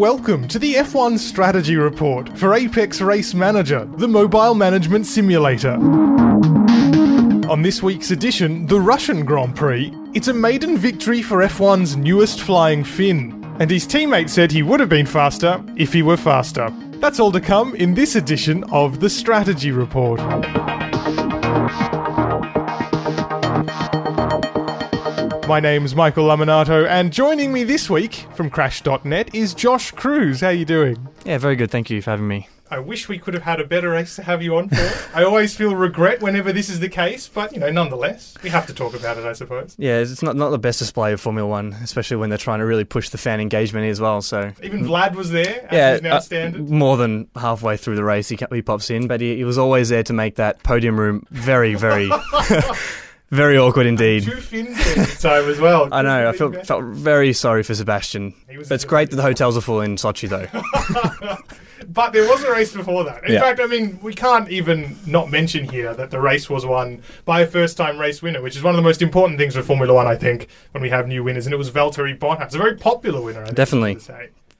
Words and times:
welcome 0.00 0.48
to 0.48 0.58
the 0.58 0.76
F1 0.76 1.18
Strategy 1.18 1.76
Report 1.76 2.26
for 2.38 2.54
Apex 2.54 3.02
Race 3.02 3.34
Manager, 3.34 3.84
the 3.98 4.08
mobile 4.08 4.54
management 4.54 5.04
simulator. 5.04 5.74
On 7.50 7.60
this 7.60 7.82
week's 7.82 8.10
edition, 8.10 8.64
the 8.66 8.80
Russian 8.80 9.26
Grand 9.26 9.54
Prix, 9.54 9.94
it's 10.14 10.28
a 10.28 10.32
maiden 10.32 10.78
victory 10.78 11.20
for 11.20 11.40
F1's 11.40 11.96
newest 11.96 12.40
flying 12.40 12.82
Finn, 12.82 13.44
and 13.58 13.70
his 13.70 13.86
teammate 13.86 14.30
said 14.30 14.50
he 14.50 14.62
would 14.62 14.80
have 14.80 14.88
been 14.88 15.04
faster 15.04 15.62
if 15.76 15.92
he 15.92 16.00
were 16.00 16.16
faster. 16.16 16.72
That's 16.92 17.20
all 17.20 17.32
to 17.32 17.40
come 17.40 17.74
in 17.74 17.92
this 17.92 18.16
edition 18.16 18.64
of 18.72 19.00
the 19.00 19.10
Strategy 19.10 19.70
Report. 19.70 20.18
My 25.50 25.58
name's 25.58 25.96
Michael 25.96 26.28
Lamonato, 26.28 26.86
and 26.86 27.12
joining 27.12 27.52
me 27.52 27.64
this 27.64 27.90
week 27.90 28.24
from 28.36 28.50
Crash.net 28.50 29.34
is 29.34 29.52
Josh 29.52 29.90
Kruse. 29.90 30.42
How 30.42 30.50
you 30.50 30.64
doing? 30.64 31.08
Yeah, 31.24 31.38
very 31.38 31.56
good. 31.56 31.72
Thank 31.72 31.90
you 31.90 32.00
for 32.02 32.10
having 32.10 32.28
me. 32.28 32.48
I 32.70 32.78
wish 32.78 33.08
we 33.08 33.18
could 33.18 33.34
have 33.34 33.42
had 33.42 33.60
a 33.60 33.64
better 33.64 33.90
race 33.90 34.14
to 34.14 34.22
have 34.22 34.44
you 34.44 34.56
on 34.56 34.68
for. 34.68 35.08
I 35.18 35.24
always 35.24 35.56
feel 35.56 35.74
regret 35.74 36.22
whenever 36.22 36.52
this 36.52 36.68
is 36.68 36.78
the 36.78 36.88
case, 36.88 37.26
but 37.26 37.52
you 37.52 37.58
know, 37.58 37.68
nonetheless, 37.68 38.36
we 38.44 38.50
have 38.50 38.64
to 38.68 38.72
talk 38.72 38.94
about 38.94 39.18
it, 39.18 39.24
I 39.24 39.32
suppose. 39.32 39.74
Yeah, 39.76 39.98
it's 39.98 40.22
not 40.22 40.36
not 40.36 40.50
the 40.50 40.58
best 40.60 40.78
display 40.78 41.12
of 41.12 41.20
Formula 41.20 41.48
One, 41.48 41.72
especially 41.82 42.18
when 42.18 42.28
they're 42.28 42.38
trying 42.38 42.60
to 42.60 42.64
really 42.64 42.84
push 42.84 43.08
the 43.08 43.18
fan 43.18 43.40
engagement 43.40 43.86
as 43.86 44.00
well. 44.00 44.22
So 44.22 44.52
even 44.62 44.84
Vlad 44.84 45.16
was 45.16 45.32
there. 45.32 45.66
As 45.68 45.72
yeah, 45.72 45.98
now 46.10 46.16
uh, 46.18 46.20
standard. 46.20 46.70
more 46.70 46.96
than 46.96 47.28
halfway 47.34 47.76
through 47.76 47.96
the 47.96 48.04
race, 48.04 48.28
he, 48.28 48.38
he 48.52 48.62
pops 48.62 48.88
in, 48.88 49.08
but 49.08 49.20
he, 49.20 49.34
he 49.34 49.42
was 49.42 49.58
always 49.58 49.88
there 49.88 50.04
to 50.04 50.12
make 50.12 50.36
that 50.36 50.62
podium 50.62 50.96
room 50.96 51.26
very, 51.32 51.74
very, 51.74 52.08
very 53.30 53.56
awkward 53.58 53.86
indeed. 53.86 54.24
Two 54.24 54.36
Finns 54.40 54.76
this 54.94 55.20
time 55.22 55.48
as 55.48 55.58
well. 55.60 55.88
I 55.92 56.02
know. 56.02 56.28
I 56.28 56.32
felt 56.32 56.66
felt 56.66 56.84
very 56.84 57.32
sorry 57.32 57.62
for 57.62 57.74
Sebastian. 57.74 58.34
He 58.48 58.58
was 58.58 58.68
But 58.68 58.74
it's 58.76 58.84
great 58.84 59.10
that 59.10 59.16
the 59.16 59.22
hotels 59.22 59.56
are 59.56 59.60
full 59.60 59.80
in 59.80 59.96
Sochi, 59.96 60.28
though. 60.28 60.46
But 61.88 62.12
there 62.12 62.28
was 62.28 62.44
a 62.44 62.50
race 62.52 62.72
before 62.72 63.02
that. 63.04 63.24
In 63.24 63.32
Yeah. 63.32 63.40
fact, 63.40 63.58
I 63.58 63.66
mean, 63.66 63.98
we 64.02 64.14
can't 64.14 64.48
even 64.50 64.96
not 65.06 65.28
mention 65.30 65.68
here 65.68 65.92
that 65.94 66.10
the 66.10 66.20
race 66.20 66.48
was 66.48 66.64
won 66.64 67.02
by 67.24 67.40
a 67.40 67.46
first-time 67.46 67.98
race 67.98 68.22
winner, 68.22 68.42
which 68.42 68.54
is 68.54 68.62
one 68.62 68.74
of 68.74 68.76
the 68.76 68.82
most 68.82 69.02
important 69.02 69.38
things 69.40 69.56
for 69.56 69.62
Formula 69.62 69.92
One, 69.92 70.06
I 70.06 70.14
think, 70.14 70.46
when 70.72 70.82
we 70.82 70.90
have 70.90 71.08
new 71.08 71.24
winners. 71.24 71.46
And 71.46 71.54
it 71.54 71.56
was 71.56 71.70
Valtteri 71.70 72.16
Bottas, 72.16 72.54
a 72.54 72.58
very 72.58 72.76
popular 72.76 73.20
winner. 73.20 73.40
I 73.42 73.46
think, 73.46 73.56
Definitely. 73.56 73.98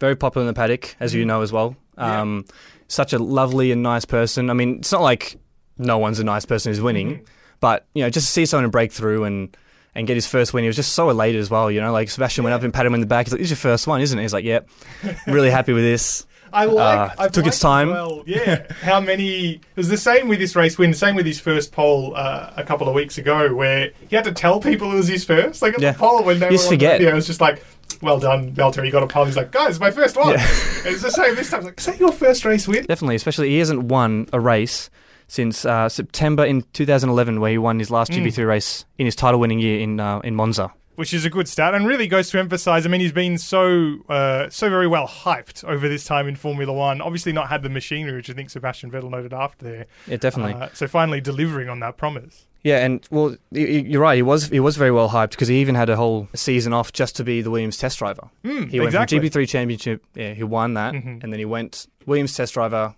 very 0.00 0.16
popular 0.16 0.42
in 0.44 0.46
the 0.48 0.54
paddock, 0.54 0.96
as 0.98 1.14
you 1.14 1.24
know 1.24 1.42
as 1.42 1.52
well. 1.52 1.76
Yeah. 1.98 2.22
Um, 2.22 2.46
Such 2.88 3.12
a 3.12 3.18
lovely 3.18 3.70
and 3.70 3.82
nice 3.82 4.06
person. 4.06 4.50
I 4.50 4.54
mean, 4.54 4.78
it's 4.78 4.90
not 4.90 5.02
like 5.02 5.36
no 5.78 5.98
one's 5.98 6.18
a 6.20 6.24
nice 6.24 6.46
person 6.46 6.70
who's 6.72 6.80
winning, 6.80 7.10
Mm-hmm. 7.16 7.24
But 7.60 7.86
you 7.94 8.02
know, 8.02 8.10
just 8.10 8.26
to 8.26 8.32
see 8.32 8.46
someone 8.46 8.70
break 8.70 8.92
through 8.92 9.24
and 9.24 9.56
and 9.94 10.06
get 10.06 10.14
his 10.14 10.26
first 10.26 10.52
win, 10.54 10.62
he 10.64 10.68
was 10.68 10.76
just 10.76 10.92
so 10.92 11.10
elated 11.10 11.40
as 11.40 11.50
well. 11.50 11.70
You 11.70 11.80
know, 11.80 11.92
like 11.92 12.08
Sebastian 12.10 12.44
went 12.44 12.54
up 12.54 12.62
and 12.62 12.72
patted 12.72 12.88
him 12.88 12.94
in 12.94 13.00
the 13.00 13.06
back. 13.06 13.26
He's 13.26 13.32
like, 13.32 13.40
"This 13.40 13.46
is 13.46 13.50
your 13.50 13.56
first 13.72 13.86
one, 13.86 14.00
isn't 14.00 14.18
it?" 14.18 14.22
He's 14.22 14.32
like, 14.32 14.44
"Yep, 14.44 14.68
really 15.26 15.50
happy 15.50 15.72
with 15.72 15.84
this." 15.84 16.26
I 16.52 16.64
like. 16.64 16.98
Uh, 17.10 17.14
I've 17.22 17.32
took 17.32 17.46
its 17.46 17.60
time. 17.60 17.90
Well, 17.90 18.22
yeah. 18.26 18.66
How 18.82 19.00
many? 19.00 19.50
It 19.54 19.60
was 19.76 19.88
the 19.88 19.96
same 19.96 20.26
with 20.26 20.40
this 20.40 20.56
race 20.56 20.76
win. 20.78 20.92
Same 20.94 21.14
with 21.14 21.26
his 21.26 21.38
first 21.38 21.70
pole 21.70 22.12
uh, 22.16 22.52
a 22.56 22.64
couple 22.64 22.88
of 22.88 22.94
weeks 22.94 23.18
ago, 23.18 23.54
where 23.54 23.90
he 24.08 24.16
had 24.16 24.24
to 24.24 24.32
tell 24.32 24.58
people 24.60 24.90
it 24.92 24.96
was 24.96 25.06
his 25.08 25.24
first. 25.24 25.62
Like 25.62 25.74
at 25.74 25.80
Yeah. 25.80 25.92
the 25.92 25.98
pole 25.98 26.24
when 26.24 26.40
they 26.40 26.46
You 26.46 26.52
were 26.52 26.56
just 26.56 26.68
forget. 26.68 26.94
radio, 26.98 27.10
it 27.10 27.14
was 27.14 27.26
just 27.28 27.40
like, 27.40 27.64
"Well 28.02 28.18
done, 28.18 28.52
Valtteri. 28.52 28.86
You 28.86 28.90
got 28.92 29.04
a 29.04 29.06
pole." 29.06 29.26
He's 29.26 29.36
like, 29.36 29.52
"Guys, 29.52 29.78
my 29.78 29.90
first 29.92 30.16
one." 30.16 30.30
Yeah. 30.30 30.46
It's 30.86 31.02
the 31.02 31.10
same 31.10 31.34
this 31.36 31.50
time. 31.50 31.60
It's 31.60 31.66
Like, 31.66 31.78
is 31.78 31.86
that 31.86 32.00
your 32.00 32.10
first 32.12 32.44
race 32.44 32.66
win? 32.66 32.84
Definitely, 32.86 33.14
especially 33.16 33.50
he 33.50 33.58
hasn't 33.58 33.84
won 33.84 34.26
a 34.32 34.40
race 34.40 34.88
since 35.30 35.64
uh, 35.64 35.88
September 35.88 36.44
in 36.44 36.62
2011, 36.72 37.40
where 37.40 37.50
he 37.52 37.58
won 37.58 37.78
his 37.78 37.90
last 37.90 38.10
Mm. 38.10 38.24
GP3 38.26 38.46
race 38.46 38.84
in 38.98 39.06
his 39.06 39.14
title-winning 39.14 39.60
year 39.60 39.80
in 39.80 40.00
uh, 40.00 40.18
in 40.24 40.34
Monza. 40.34 40.72
which 40.96 41.14
is 41.14 41.24
a 41.24 41.30
good 41.30 41.48
start 41.48 41.74
and 41.74 41.86
really 41.86 42.06
goes 42.06 42.28
to 42.30 42.38
emphasize. 42.38 42.84
I 42.84 42.90
mean, 42.90 43.00
he's 43.00 43.12
been 43.12 43.38
so 43.38 43.96
uh, 44.10 44.50
so 44.50 44.68
very 44.68 44.86
well 44.88 45.06
hyped 45.08 45.64
over 45.64 45.88
this 45.88 46.04
time 46.04 46.26
in 46.28 46.36
Formula 46.36 46.72
One. 46.72 47.00
Obviously, 47.00 47.32
not 47.32 47.48
had 47.48 47.62
the 47.62 47.70
machinery, 47.70 48.16
which 48.16 48.28
I 48.28 48.34
think 48.34 48.50
Sebastian 48.50 48.90
Vettel 48.90 49.10
noted 49.10 49.32
after 49.32 49.64
there. 49.64 49.86
Yeah, 50.06 50.16
definitely. 50.18 50.54
Uh, 50.60 50.68
so 50.74 50.86
finally 50.88 51.20
delivering 51.22 51.68
on 51.70 51.80
that 51.80 51.96
promise. 51.96 52.44
Yeah, 52.62 52.84
and 52.84 53.06
well, 53.10 53.34
you're 53.52 54.02
right. 54.02 54.16
He 54.16 54.22
was 54.22 54.50
he 54.50 54.60
was 54.60 54.76
very 54.76 54.90
well 54.90 55.08
hyped 55.08 55.30
because 55.30 55.48
he 55.48 55.60
even 55.62 55.74
had 55.74 55.88
a 55.88 55.96
whole 55.96 56.28
season 56.34 56.74
off 56.74 56.92
just 56.92 57.16
to 57.16 57.24
be 57.24 57.40
the 57.40 57.50
Williams 57.50 57.78
test 57.78 57.98
driver. 57.98 58.28
Mm, 58.44 58.68
He 58.70 58.78
went 58.80 58.88
exactly. 58.88 59.18
from 59.18 59.28
GP3 59.28 59.48
Championship. 59.48 60.04
Yeah, 60.14 60.34
he 60.34 60.42
won 60.44 60.74
that, 60.74 60.92
Mhm. 60.92 61.22
and 61.24 61.32
then 61.32 61.38
he 61.38 61.46
went 61.46 61.86
Williams 62.04 62.34
test 62.36 62.52
driver, 62.52 62.94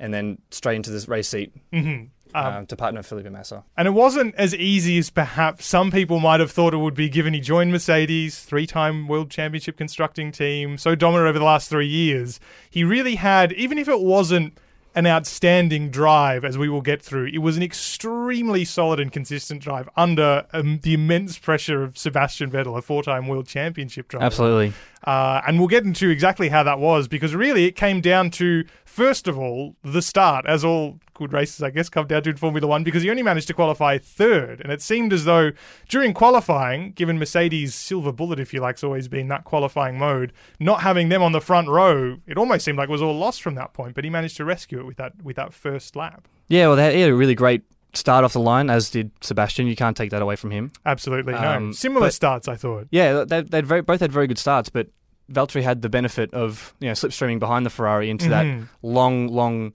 and 0.00 0.12
then 0.14 0.38
straight 0.50 0.76
into 0.76 0.90
this 0.90 1.08
race 1.08 1.28
seat 1.28 1.52
hmm 1.72 2.04
Um, 2.34 2.46
um, 2.56 2.66
to 2.66 2.76
partner 2.76 3.02
Felipe 3.02 3.30
Massa. 3.30 3.64
and 3.76 3.88
it 3.88 3.92
wasn't 3.92 4.34
as 4.34 4.54
easy 4.54 4.98
as 4.98 5.08
perhaps 5.08 5.64
some 5.64 5.90
people 5.90 6.20
might 6.20 6.40
have 6.40 6.50
thought 6.50 6.74
it 6.74 6.76
would 6.76 6.92
be, 6.94 7.08
given 7.08 7.32
he 7.32 7.40
joined 7.40 7.72
Mercedes, 7.72 8.40
three-time 8.40 9.08
World 9.08 9.30
Championship 9.30 9.78
constructing 9.78 10.30
team, 10.30 10.76
so 10.76 10.94
dominant 10.94 11.28
over 11.30 11.38
the 11.38 11.44
last 11.46 11.70
three 11.70 11.86
years. 11.88 12.38
He 12.68 12.84
really 12.84 13.14
had, 13.14 13.52
even 13.52 13.78
if 13.78 13.88
it 13.88 14.00
wasn't 14.00 14.58
an 14.94 15.06
outstanding 15.06 15.90
drive, 15.90 16.44
as 16.44 16.58
we 16.58 16.68
will 16.68 16.80
get 16.82 17.00
through. 17.00 17.26
It 17.32 17.38
was 17.38 17.56
an 17.56 17.62
extremely 17.62 18.64
solid 18.64 18.98
and 19.00 19.12
consistent 19.12 19.62
drive 19.62 19.88
under 19.96 20.46
um, 20.52 20.80
the 20.82 20.94
immense 20.94 21.38
pressure 21.38 21.82
of 21.82 21.96
Sebastian 21.96 22.50
Vettel, 22.50 22.76
a 22.76 22.82
four-time 22.82 23.26
World 23.28 23.46
Championship 23.46 24.08
driver. 24.08 24.24
Absolutely. 24.26 24.72
Uh, 25.04 25.40
and 25.46 25.58
we'll 25.58 25.68
get 25.68 25.84
into 25.84 26.10
exactly 26.10 26.48
how 26.48 26.62
that 26.62 26.78
was 26.78 27.08
because 27.08 27.34
really 27.34 27.64
it 27.64 27.76
came 27.76 28.00
down 28.00 28.30
to, 28.30 28.64
first 28.84 29.28
of 29.28 29.38
all, 29.38 29.76
the 29.82 30.02
start, 30.02 30.44
as 30.46 30.64
all 30.64 30.98
good 31.14 31.32
races, 31.32 31.62
I 31.62 31.70
guess, 31.70 31.88
come 31.88 32.06
down 32.06 32.22
to 32.22 32.30
in 32.30 32.36
Formula 32.36 32.66
One 32.66 32.84
because 32.84 33.02
he 33.02 33.10
only 33.10 33.22
managed 33.22 33.48
to 33.48 33.54
qualify 33.54 33.98
third. 33.98 34.60
And 34.60 34.72
it 34.72 34.82
seemed 34.82 35.12
as 35.12 35.24
though 35.24 35.52
during 35.88 36.14
qualifying, 36.14 36.92
given 36.92 37.18
Mercedes' 37.18 37.74
silver 37.74 38.12
bullet, 38.12 38.40
if 38.40 38.54
you 38.54 38.60
like, 38.60 38.76
has 38.76 38.84
always 38.84 39.08
been 39.08 39.28
that 39.28 39.44
qualifying 39.44 39.98
mode, 39.98 40.32
not 40.58 40.80
having 40.80 41.08
them 41.08 41.22
on 41.22 41.32
the 41.32 41.40
front 41.40 41.68
row, 41.68 42.18
it 42.26 42.38
almost 42.38 42.64
seemed 42.64 42.78
like 42.78 42.88
it 42.88 42.92
was 42.92 43.02
all 43.02 43.16
lost 43.16 43.42
from 43.42 43.54
that 43.56 43.72
point. 43.72 43.94
But 43.94 44.04
he 44.04 44.10
managed 44.10 44.36
to 44.38 44.44
rescue 44.44 44.78
it 44.78 44.86
with 44.86 44.96
that 44.96 45.22
with 45.22 45.36
that 45.36 45.52
first 45.52 45.96
lap. 45.96 46.28
Yeah, 46.48 46.68
well, 46.68 46.76
they 46.76 47.00
had, 47.00 47.10
a 47.10 47.14
really 47.14 47.34
great 47.34 47.62
start 47.94 48.24
off 48.24 48.32
the 48.32 48.40
line, 48.40 48.70
as 48.70 48.90
did 48.90 49.10
Sebastian. 49.20 49.66
You 49.66 49.76
can't 49.76 49.96
take 49.96 50.10
that 50.10 50.22
away 50.22 50.36
from 50.36 50.50
him. 50.50 50.70
Absolutely 50.84 51.32
no. 51.32 51.38
Um, 51.38 51.72
Similar 51.72 52.06
but- 52.06 52.14
starts, 52.14 52.48
I 52.48 52.56
thought. 52.56 52.86
Yeah, 52.90 53.24
they 53.24 53.42
they'd 53.42 53.66
very, 53.66 53.80
both 53.82 54.00
had 54.00 54.12
very 54.12 54.26
good 54.26 54.38
starts, 54.38 54.68
but 54.68 54.88
Valtteri 55.32 55.62
had 55.62 55.82
the 55.82 55.88
benefit 55.88 56.32
of 56.34 56.74
you 56.80 56.86
know 56.88 56.92
slipstreaming 56.92 57.38
behind 57.38 57.66
the 57.66 57.70
Ferrari 57.70 58.08
into 58.10 58.28
that 58.30 58.46
Mhm. 58.46 58.68
long, 58.82 59.28
long, 59.28 59.74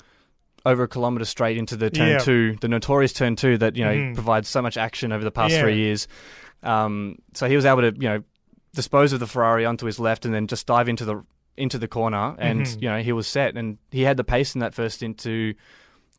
over 0.66 0.84
a 0.84 0.88
kilometre 0.88 1.26
straight 1.26 1.58
into 1.58 1.76
the 1.76 1.90
turn 1.90 2.08
Yeah. 2.10 2.18
two, 2.20 2.56
the 2.62 2.68
notorious 2.68 3.14
turn 3.14 3.36
two 3.36 3.58
that 3.58 3.76
you 3.76 3.84
know 3.84 3.92
Mhm. 3.94 4.14
provides 4.16 4.48
so 4.50 4.62
much 4.62 4.78
action 4.78 5.12
over 5.12 5.24
the 5.24 5.32
past 5.32 5.54
Yeah. 5.54 5.62
three 5.62 5.78
years. 5.78 6.08
Um, 6.64 7.18
so 7.34 7.48
he 7.48 7.56
was 7.56 7.66
able 7.66 7.82
to 7.82 7.94
you 8.00 8.08
know 8.10 8.24
dispose 8.74 9.14
of 9.14 9.20
the 9.20 9.28
Ferrari 9.28 9.66
onto 9.66 9.86
his 9.86 10.00
left 10.00 10.26
and 10.26 10.34
then 10.34 10.48
just 10.48 10.66
dive 10.66 10.88
into 10.90 11.06
the 11.06 11.24
into 11.56 11.78
the 11.78 11.88
corner, 11.88 12.36
and 12.40 12.62
Mhm. 12.62 12.82
you 12.82 12.90
know 12.90 13.00
he 13.02 13.12
was 13.12 13.28
set, 13.28 13.56
and 13.56 13.78
he 13.92 14.02
had 14.04 14.18
the 14.18 14.24
pace 14.24 14.56
in 14.56 14.60
that 14.62 14.74
first 14.74 14.96
stint 14.96 15.20
to 15.20 15.54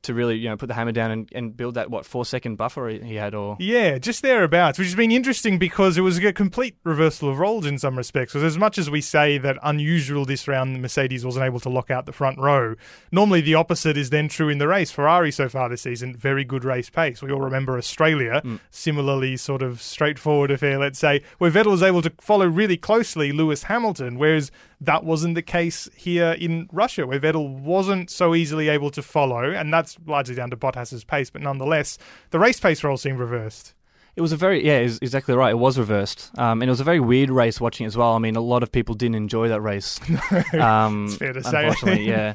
to 0.05 0.15
really 0.15 0.37
you 0.37 0.49
know 0.49 0.57
put 0.57 0.67
the 0.69 0.75
hammer 0.75 0.93
down 0.93 1.11
and, 1.11 1.29
and 1.35 1.57
build 1.57 1.75
that 1.75 1.91
what 1.91 2.07
four 2.07 2.25
second 2.25 2.57
buffer 2.57 2.89
he 2.89 3.17
had 3.17 3.35
or 3.35 3.57
Yeah, 3.61 3.99
just 3.99 4.23
thereabouts, 4.23 4.79
which 4.79 4.87
has 4.89 4.95
been 4.95 5.11
interesting 5.11 5.59
because 5.59 5.99
it 5.99 6.03
was 6.03 6.19
a 6.19 6.33
complete 6.33 6.77
reversal 6.85 7.29
of 7.29 7.39
roles 7.39 7.67
in 7.67 7.79
some 7.79 7.97
respects. 7.97 8.33
Because 8.33 8.45
as 8.45 8.57
much 8.59 8.79
as 8.79 8.89
we 8.91 9.01
say 9.01 9.39
that 9.39 9.59
unusual 9.63 10.25
this 10.25 10.47
round, 10.49 10.81
Mercedes 10.81 11.25
wasn't 11.25 11.45
able 11.45 11.61
to 11.61 11.69
lock 11.69 11.91
out 11.91 12.07
the 12.07 12.13
front 12.13 12.39
row, 12.39 12.75
normally 13.13 13.41
the 13.41 13.55
opposite 13.55 13.97
is 13.97 14.11
then 14.11 14.29
true 14.29 14.49
in 14.49 14.59
the 14.59 14.69
race. 14.69 14.91
Ferrari 14.91 15.31
so 15.31 15.49
far 15.49 15.69
this 15.69 15.83
season, 15.83 16.15
very 16.17 16.45
good 16.45 16.65
race 16.65 16.91
pace. 16.91 17.23
We 17.23 17.33
all 17.33 17.41
remember 17.41 17.77
Australia, 17.77 18.41
Mm. 18.45 18.61
similarly 18.71 19.37
sort 19.37 19.63
of 19.63 19.81
straightforward 19.81 20.51
affair, 20.51 20.79
let's 20.79 20.99
say, 20.99 21.23
where 21.39 21.51
Vettel 21.51 21.71
was 21.73 21.83
able 21.83 22.03
to 22.03 22.13
follow 22.21 22.47
really 22.47 22.77
closely 22.77 23.33
Lewis 23.33 23.65
Hamilton, 23.65 24.19
whereas 24.19 24.51
that 24.85 25.05
wasn't 25.05 25.35
the 25.35 25.43
case 25.43 25.89
here 25.95 26.33
in 26.33 26.69
Russia, 26.73 27.07
where 27.07 27.21
Vettel 27.21 27.61
wasn't 27.61 28.11
so 28.11 28.35
easily 28.35 28.69
able 28.69 28.91
to 28.91 29.03
follow, 29.03 29.51
and 29.51 29.73
that's 29.73 29.97
largely 30.07 30.35
down 30.35 30.51
to 30.51 30.57
Bottas's 30.57 31.05
pace, 31.05 31.31
but 31.31 31.43
nonetheless, 31.43 31.99
the 32.31 32.39
race 32.39 32.61
pace 32.61 32.83
role 32.85 32.97
seemed 32.97 33.19
reversed. 33.19 33.75
It 34.17 34.21
was 34.21 34.31
a 34.31 34.37
very 34.37 34.65
yeah, 34.65 34.79
is 34.79 34.99
exactly 35.03 35.35
right. 35.35 35.51
It 35.51 35.59
was 35.59 35.77
reversed, 35.77 36.31
um, 36.39 36.63
and 36.63 36.69
it 36.69 36.73
was 36.73 36.81
a 36.81 36.85
very 36.85 37.01
weird 37.01 37.31
race 37.31 37.61
watching 37.61 37.85
as 37.85 37.97
well. 37.97 38.13
I 38.13 38.19
mean, 38.19 38.37
a 38.37 38.41
lot 38.41 38.63
of 38.63 38.71
people 38.71 38.95
didn't 38.95 39.17
enjoy 39.17 39.49
that 39.49 39.61
race. 39.61 39.99
Um, 40.55 41.07
It's 41.07 41.17
fair 41.17 41.33
to 41.33 41.43
say. 41.43 41.67
unfortunately, 41.67 42.09
yeah. 42.09 42.35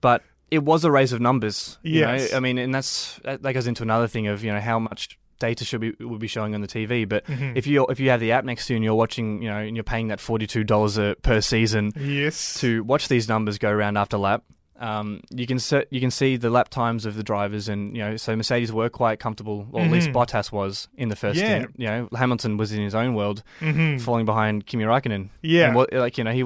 But 0.00 0.22
it 0.50 0.62
was 0.62 0.84
a 0.84 0.90
race 0.90 1.10
of 1.10 1.20
numbers. 1.20 1.78
You 1.82 2.02
know? 2.02 2.26
I 2.34 2.40
mean, 2.40 2.58
and 2.58 2.72
that's 2.72 3.18
that 3.24 3.42
that 3.42 3.52
goes 3.54 3.66
into 3.66 3.82
another 3.82 4.06
thing 4.06 4.28
of 4.28 4.44
you 4.44 4.52
know 4.52 4.60
how 4.60 4.78
much 4.78 5.18
data 5.38 5.64
should 5.64 5.80
be 5.80 5.92
will 6.00 6.18
be 6.18 6.26
showing 6.26 6.54
on 6.54 6.60
the 6.60 6.66
TV. 6.68 7.04
But 7.08 7.24
Mhm. 7.26 7.56
if 7.56 7.66
you 7.66 7.86
if 7.88 8.00
you 8.00 8.10
have 8.10 8.20
the 8.20 8.32
app 8.32 8.44
next 8.44 8.66
to 8.66 8.72
you 8.72 8.76
and 8.76 8.84
you're 8.84 8.94
watching, 8.94 9.42
you 9.42 9.48
know, 9.48 9.58
and 9.58 9.76
you're 9.76 9.84
paying 9.84 10.08
that 10.08 10.20
forty 10.20 10.46
two 10.46 10.64
dollars 10.64 10.98
per 11.22 11.40
season 11.40 11.92
yes, 11.98 12.58
to 12.60 12.82
watch 12.84 13.08
these 13.08 13.28
numbers 13.28 13.58
go 13.58 13.72
round 13.72 13.98
after 13.98 14.16
lap. 14.16 14.42
Um, 14.78 15.22
you 15.30 15.46
can 15.46 15.58
se- 15.58 15.86
you 15.90 16.00
can 16.00 16.10
see 16.10 16.36
the 16.36 16.50
lap 16.50 16.68
times 16.68 17.06
of 17.06 17.16
the 17.16 17.22
drivers, 17.22 17.66
and 17.68 17.96
you 17.96 18.02
know, 18.02 18.16
so 18.18 18.36
Mercedes 18.36 18.70
were 18.72 18.90
quite 18.90 19.18
comfortable, 19.18 19.66
or 19.72 19.80
at 19.80 19.90
least 19.90 20.10
Mhm. 20.10 20.12
Bottas 20.12 20.52
was 20.52 20.88
in 20.98 21.08
the 21.08 21.16
first. 21.16 21.40
Yeah. 21.40 21.60
stint. 21.60 21.70
you 21.78 21.86
know, 21.86 22.08
Hamilton 22.14 22.58
was 22.58 22.72
in 22.72 22.82
his 22.82 22.94
own 22.94 23.14
world, 23.14 23.42
Mhm. 23.62 23.98
falling 24.02 24.26
behind 24.26 24.66
Kimi 24.66 24.84
Raikkonen. 24.84 25.30
yeah, 25.42 25.68
and 25.68 25.76
what, 25.76 25.92
like 25.94 26.18
you 26.18 26.24
know, 26.24 26.32
he, 26.32 26.44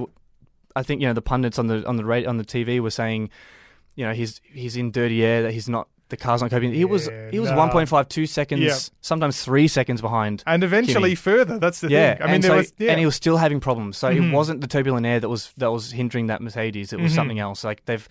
I 0.76 0.84
think 0.84 1.00
you 1.00 1.08
know 1.08 1.12
the 1.12 1.22
pundits 1.22 1.58
on 1.58 1.66
the 1.66 1.84
on 1.88 1.96
the 1.96 2.04
rate 2.04 2.24
on 2.26 2.36
the 2.36 2.44
TV 2.44 2.78
were 2.78 2.90
saying, 2.90 3.30
you 3.96 4.04
know, 4.06 4.12
he's 4.12 4.40
he's 4.52 4.76
in 4.76 4.92
dirty 4.92 5.24
air 5.24 5.42
that 5.42 5.52
he's 5.52 5.68
not 5.68 5.88
the 6.10 6.16
car's 6.16 6.42
not 6.42 6.50
coping. 6.50 6.74
He 6.74 6.84
was 6.84 7.08
he 7.30 7.38
was 7.38 7.50
nah. 7.50 7.68
1.5, 7.70 8.28
seconds, 8.28 8.60
Yeah. 8.62 8.76
sometimes 9.00 9.42
three 9.42 9.66
seconds 9.68 10.00
behind. 10.00 10.42
and 10.46 10.62
eventually 10.62 11.10
Kimi. 11.10 11.14
further. 11.14 11.58
That's 11.58 11.80
the 11.80 11.88
yeah, 11.90 12.14
thing. 12.14 12.22
I 12.22 12.26
mean, 12.26 12.34
and 12.36 12.44
there 12.44 12.50
so- 12.50 12.56
was 12.58 12.72
yeah. 12.78 12.90
and 12.90 13.00
he 13.00 13.06
was 13.06 13.14
still 13.16 13.36
having 13.38 13.60
problems. 13.60 13.96
So 13.96 14.12
Mhm. 14.12 14.30
it 14.30 14.34
wasn't 14.34 14.60
the 14.60 14.66
turbulent 14.68 15.06
air 15.06 15.18
that 15.20 15.28
was 15.28 15.52
that 15.56 15.70
was 15.72 15.92
hindering 15.92 16.26
that 16.26 16.40
Mercedes. 16.42 16.92
It 16.92 17.00
was 17.00 17.12
Mhm. 17.12 17.14
something 17.16 17.38
else. 17.38 17.64
Like 17.64 17.84
they've 17.86 18.06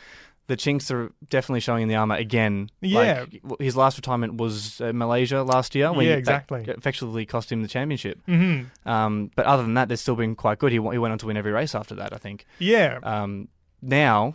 the 0.47 0.57
chinks 0.57 0.89
are 0.89 1.11
definitely 1.29 1.59
showing 1.59 1.83
in 1.83 1.89
the 1.89 1.93
armor 1.95 2.15
again. 2.15 2.71
Yeah. 2.81 3.25
Like, 3.43 3.59
his 3.61 3.75
last 3.77 3.97
retirement 3.99 4.37
was 4.37 4.81
uh, 4.81 4.91
Malaysia 4.95 5.43
last 5.43 5.75
year. 5.75 5.93
When 5.93 6.07
Yeah, 6.07 6.13
exactly. 6.15 6.65
effectively 6.67 7.23
cost 7.27 7.51
him 7.51 7.61
the 7.61 7.67
championship. 7.67 8.19
hmm 8.25 8.61
Um, 8.83 9.29
but 9.35 9.45
other 9.45 9.61
than 9.61 9.75
that, 9.75 9.89
they're 9.89 9.97
still 9.97 10.15
been 10.15 10.33
quite 10.33 10.57
good. 10.57 10.71
He, 10.71 10.77
he 10.79 10.97
went 10.97 11.11
on 11.11 11.19
to 11.19 11.27
win 11.27 11.37
every 11.37 11.51
race 11.51 11.75
after 11.75 11.93
that. 11.95 12.13
I 12.13 12.17
think. 12.17 12.47
Yeah. 12.57 12.97
Um, 13.03 13.49
now. 13.83 14.33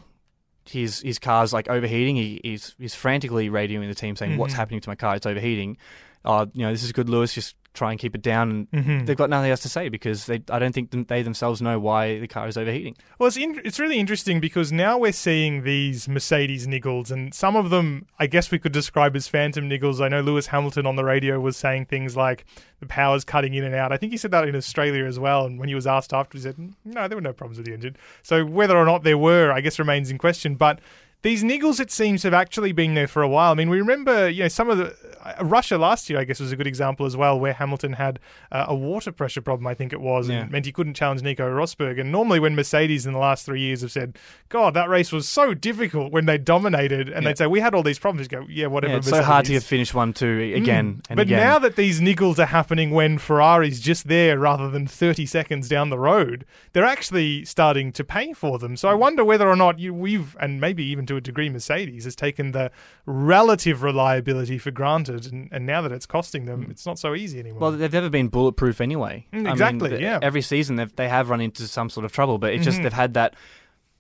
His 0.69 1.01
his 1.01 1.19
car's 1.19 1.53
like 1.53 1.69
overheating. 1.69 2.17
He, 2.17 2.41
he's 2.43 2.75
he's 2.79 2.95
frantically 2.95 3.51
radioing 3.51 3.89
the 3.89 3.95
team 3.95 4.17
saying, 4.17 4.37
"What's 4.39 4.55
Mhm. 4.55 4.57
happening 4.57 4.81
to 4.81 4.89
my 4.89 4.95
car? 4.95 5.15
It's 5.17 5.27
overheating." 5.27 5.77
Uh, 6.25 6.47
you 6.55 6.63
know, 6.63 6.73
this 6.73 6.83
is 6.83 6.93
good, 6.93 7.09
Lewis. 7.09 7.35
Just 7.35 7.55
try 7.75 7.91
and 7.91 8.01
keep 8.01 8.15
it 8.15 8.23
down. 8.23 8.69
And 8.73 8.85
hmm 8.85 9.05
they've 9.05 9.17
got 9.17 9.29
nothing 9.29 9.51
else 9.51 9.61
to 9.61 9.69
say 9.69 9.89
because 9.89 10.27
they, 10.27 10.43
I 10.49 10.59
don't 10.59 10.73
think 10.73 11.09
they 11.09 11.23
themselves 11.23 11.61
know 11.61 11.79
why 11.79 12.19
the 12.19 12.29
car 12.29 12.49
is 12.49 12.57
overheating. 12.57 12.97
Well, 13.19 13.27
it's, 13.27 13.37
in, 13.37 13.61
it's 13.65 13.79
really 13.79 13.99
interesting 13.99 14.41
because 14.41 14.73
now 14.73 14.97
we're 14.97 15.13
seeing 15.13 15.65
these 15.65 16.09
Mercedes 16.09 16.67
niggles, 16.67 17.11
and 17.11 17.35
some 17.35 17.57
of 17.57 17.71
them 17.71 18.07
I 18.19 18.27
guess 18.27 18.51
we 18.51 18.59
could 18.59 18.73
describe 18.73 19.15
as 19.17 19.29
phantom 19.29 19.69
niggles. 19.69 20.01
I 20.01 20.09
know 20.09 20.21
Lewis 20.21 20.47
Hamilton 20.47 20.87
on 20.87 20.97
the 20.97 21.05
radio 21.05 21.39
was 21.41 21.57
saying 21.57 21.87
things 21.87 22.17
like 22.17 22.45
the 22.81 22.87
power's 22.87 23.25
cutting 23.25 23.55
in 23.55 23.65
and 23.65 23.75
out. 23.75 23.93
I 23.93 23.97
think 23.97 24.13
he 24.13 24.19
said 24.19 24.31
that 24.31 24.49
in 24.49 24.55
Australia 24.55 25.05
as 25.05 25.19
well, 25.19 25.45
and 25.45 25.59
when 25.59 25.69
he 25.69 25.75
was 25.75 25.87
asked 25.87 26.13
after, 26.13 26.39
he 26.39 26.43
said, 26.43 26.57
no, 26.85 27.09
there 27.09 27.17
were 27.17 27.23
no 27.23 27.33
problems 27.33 27.59
with 27.59 27.67
the 27.67 27.75
engine. 27.75 27.97
So 28.23 28.45
whether 28.45 28.77
or 28.77 28.85
not 28.85 29.03
there 29.03 29.19
were, 29.19 29.51
I 29.51 29.61
guess 29.61 29.79
remains 29.79 30.11
in 30.11 30.19
question. 30.19 30.55
But 30.55 30.81
these 31.23 31.43
niggles, 31.43 31.81
it 31.81 31.91
seems, 31.91 32.23
have 32.23 32.35
actually 32.35 32.73
been 32.73 32.95
there 32.95 33.09
for 33.09 33.23
a 33.23 33.29
while. 33.29 33.53
I 33.53 33.55
mean, 33.55 33.71
we 33.71 33.79
remember, 33.79 34.29
you 34.29 34.43
know, 34.43 34.49
some 34.49 34.69
of 34.69 34.77
the 34.77 34.95
Russia 35.41 35.79
last 35.79 36.11
year, 36.11 36.19
I 36.19 36.25
guess, 36.25 36.41
was 36.41 36.53
a 36.53 36.57
good 36.57 36.67
example 36.67 37.07
as 37.07 37.17
well, 37.17 37.39
where 37.39 37.53
Hamilton 37.55 37.95
had 37.95 38.19
uh, 38.53 38.67
a 38.69 38.75
water 38.75 39.13
pressure 39.13 39.41
problem, 39.41 39.67
I 39.67 39.75
think 39.75 39.93
it 39.93 40.01
was, 40.01 40.29
Yeah. 40.29 40.43
and 40.43 40.51
meant 40.51 40.67
he 40.67 40.73
couldn't 40.73 40.95
challenge 40.95 41.23
Nico 41.23 41.49
Rosberg. 41.51 41.99
And 42.01 42.13
normally, 42.13 42.39
when 42.41 42.55
Mercedes 42.55 43.07
in 43.07 43.13
the 43.13 43.19
last 43.19 43.47
three 43.47 43.61
years 43.61 43.81
have 43.83 43.93
said, 43.93 44.19
"God, 44.49 44.75
that 44.75 44.89
race 44.89 45.13
was 45.13 45.29
so 45.29 45.55
difficult," 45.55 46.13
when 46.13 46.27
they 46.27 46.39
dominated, 46.39 47.09
and 47.09 47.23
Yeah. 47.23 47.31
they'd 47.31 47.39
say, 47.39 47.47
"We 47.47 47.61
had 47.61 47.75
all 47.75 47.83
these 47.83 47.99
problems," 47.99 48.29
you 48.31 48.39
go, 48.39 48.47
"Yeah, 48.51 48.67
whatever." 48.67 48.93
Yeah, 48.93 48.99
it's 48.99 49.09
so 49.09 49.23
hard 49.23 49.45
to 49.47 49.53
Mercedes." 49.53 49.69
finish 49.69 49.95
one 49.95 50.13
two 50.13 50.53
again 50.55 51.01
Mm. 51.09 51.17
but 51.17 51.21
again. 51.21 51.41
now 51.41 51.59
that 51.59 51.77
these 51.77 52.01
niggles 52.01 52.39
are 52.39 52.47
happening 52.47 52.91
when 52.91 53.19
Ferrari's 53.19 53.81
just 53.81 54.09
there 54.09 54.39
rather 54.39 54.69
than 54.71 54.87
30 54.87 55.27
seconds 55.27 55.69
down 55.69 55.91
the 55.91 55.99
road, 55.99 56.45
they're 56.73 56.85
actually 56.85 57.45
starting 57.45 57.93
to 57.93 58.05
pay 58.05 58.33
for 58.33 58.59
them. 58.59 58.77
So 58.77 58.89
I 58.89 58.95
wonder 58.95 59.25
whether 59.25 59.49
or 59.49 59.57
not 59.57 59.79
you, 59.79 59.95
we've, 59.95 60.37
and 60.41 60.61
maybe 60.61 60.85
even 60.85 61.07
to 61.07 61.17
a 61.17 61.21
degree, 61.21 61.49
Mercedes 61.49 62.05
has 62.05 62.15
taken 62.15 62.53
the 62.53 62.71
relative 63.07 63.83
reliability 63.83 64.59
for 64.59 64.71
granted, 64.71 65.14
and, 65.15 65.49
and 65.53 65.67
now 65.67 65.81
that 65.83 65.93
it's 65.93 66.07
costing 66.07 66.45
them, 66.47 66.67
it's 66.71 66.85
not 66.87 66.99
so 66.99 67.15
easy 67.15 67.39
anymore. 67.39 67.61
well, 67.61 67.73
they've 67.73 67.93
never 67.93 68.11
been 68.11 68.29
bulletproof 68.29 68.81
anyway. 68.81 69.27
Mm, 69.33 69.37
I 69.37 69.39
mean, 69.43 69.47
exactly, 69.53 70.03
yeah. 70.03 70.19
Every 70.23 70.43
season 70.43 70.77
they've, 70.77 70.95
they 70.97 71.09
have 71.09 71.31
run 71.31 71.41
into 71.41 71.67
some 71.69 71.89
sort 71.91 72.05
of 72.05 72.13
trouble, 72.13 72.39
but 72.39 72.53
it's 72.55 72.65
just 72.65 72.79
Mhm. 72.79 72.83
they've 72.85 72.93
had 72.93 73.15
that 73.15 73.35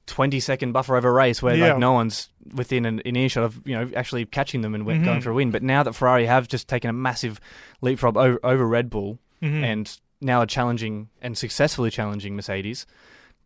twenty 0.06 0.38
second 0.38 0.72
buffer 0.72 0.96
over 0.96 1.08
a 1.08 1.12
race 1.12 1.42
where 1.42 1.56
Yeah. 1.56 1.68
like 1.70 1.78
no 1.78 1.92
one's 1.92 2.28
within 2.52 2.84
an, 2.84 3.00
an 3.06 3.16
earshot 3.16 3.42
of 3.44 3.60
you 3.66 3.74
know 3.74 3.90
actually 3.96 4.26
catching 4.26 4.60
them 4.60 4.74
and 4.74 4.84
win- 4.84 5.00
Mhm. 5.00 5.04
going 5.06 5.20
for 5.22 5.30
a 5.30 5.34
win. 5.34 5.50
But 5.50 5.62
now 5.62 5.82
that 5.82 5.94
Ferrari 5.94 6.26
have 6.26 6.46
just 6.46 6.68
taken 6.68 6.90
a 6.90 6.92
massive 6.92 7.40
leapfrog 7.80 8.16
over, 8.16 8.38
over 8.44 8.66
Red 8.68 8.90
Bull 8.90 9.18
Mhm. 9.42 9.62
and 9.62 9.98
now 10.20 10.40
are 10.40 10.46
challenging 10.46 11.08
and 11.22 11.36
successfully 11.38 11.90
challenging 11.90 12.36
Mercedes, 12.36 12.86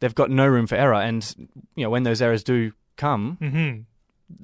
they've 0.00 0.14
got 0.14 0.30
no 0.30 0.46
room 0.48 0.66
for 0.66 0.74
error. 0.74 0.94
And 1.00 1.32
you 1.76 1.84
know 1.84 1.90
when 1.90 2.02
those 2.02 2.20
errors 2.20 2.42
do 2.42 2.72
come, 2.96 3.38
Mhm. 3.40 3.84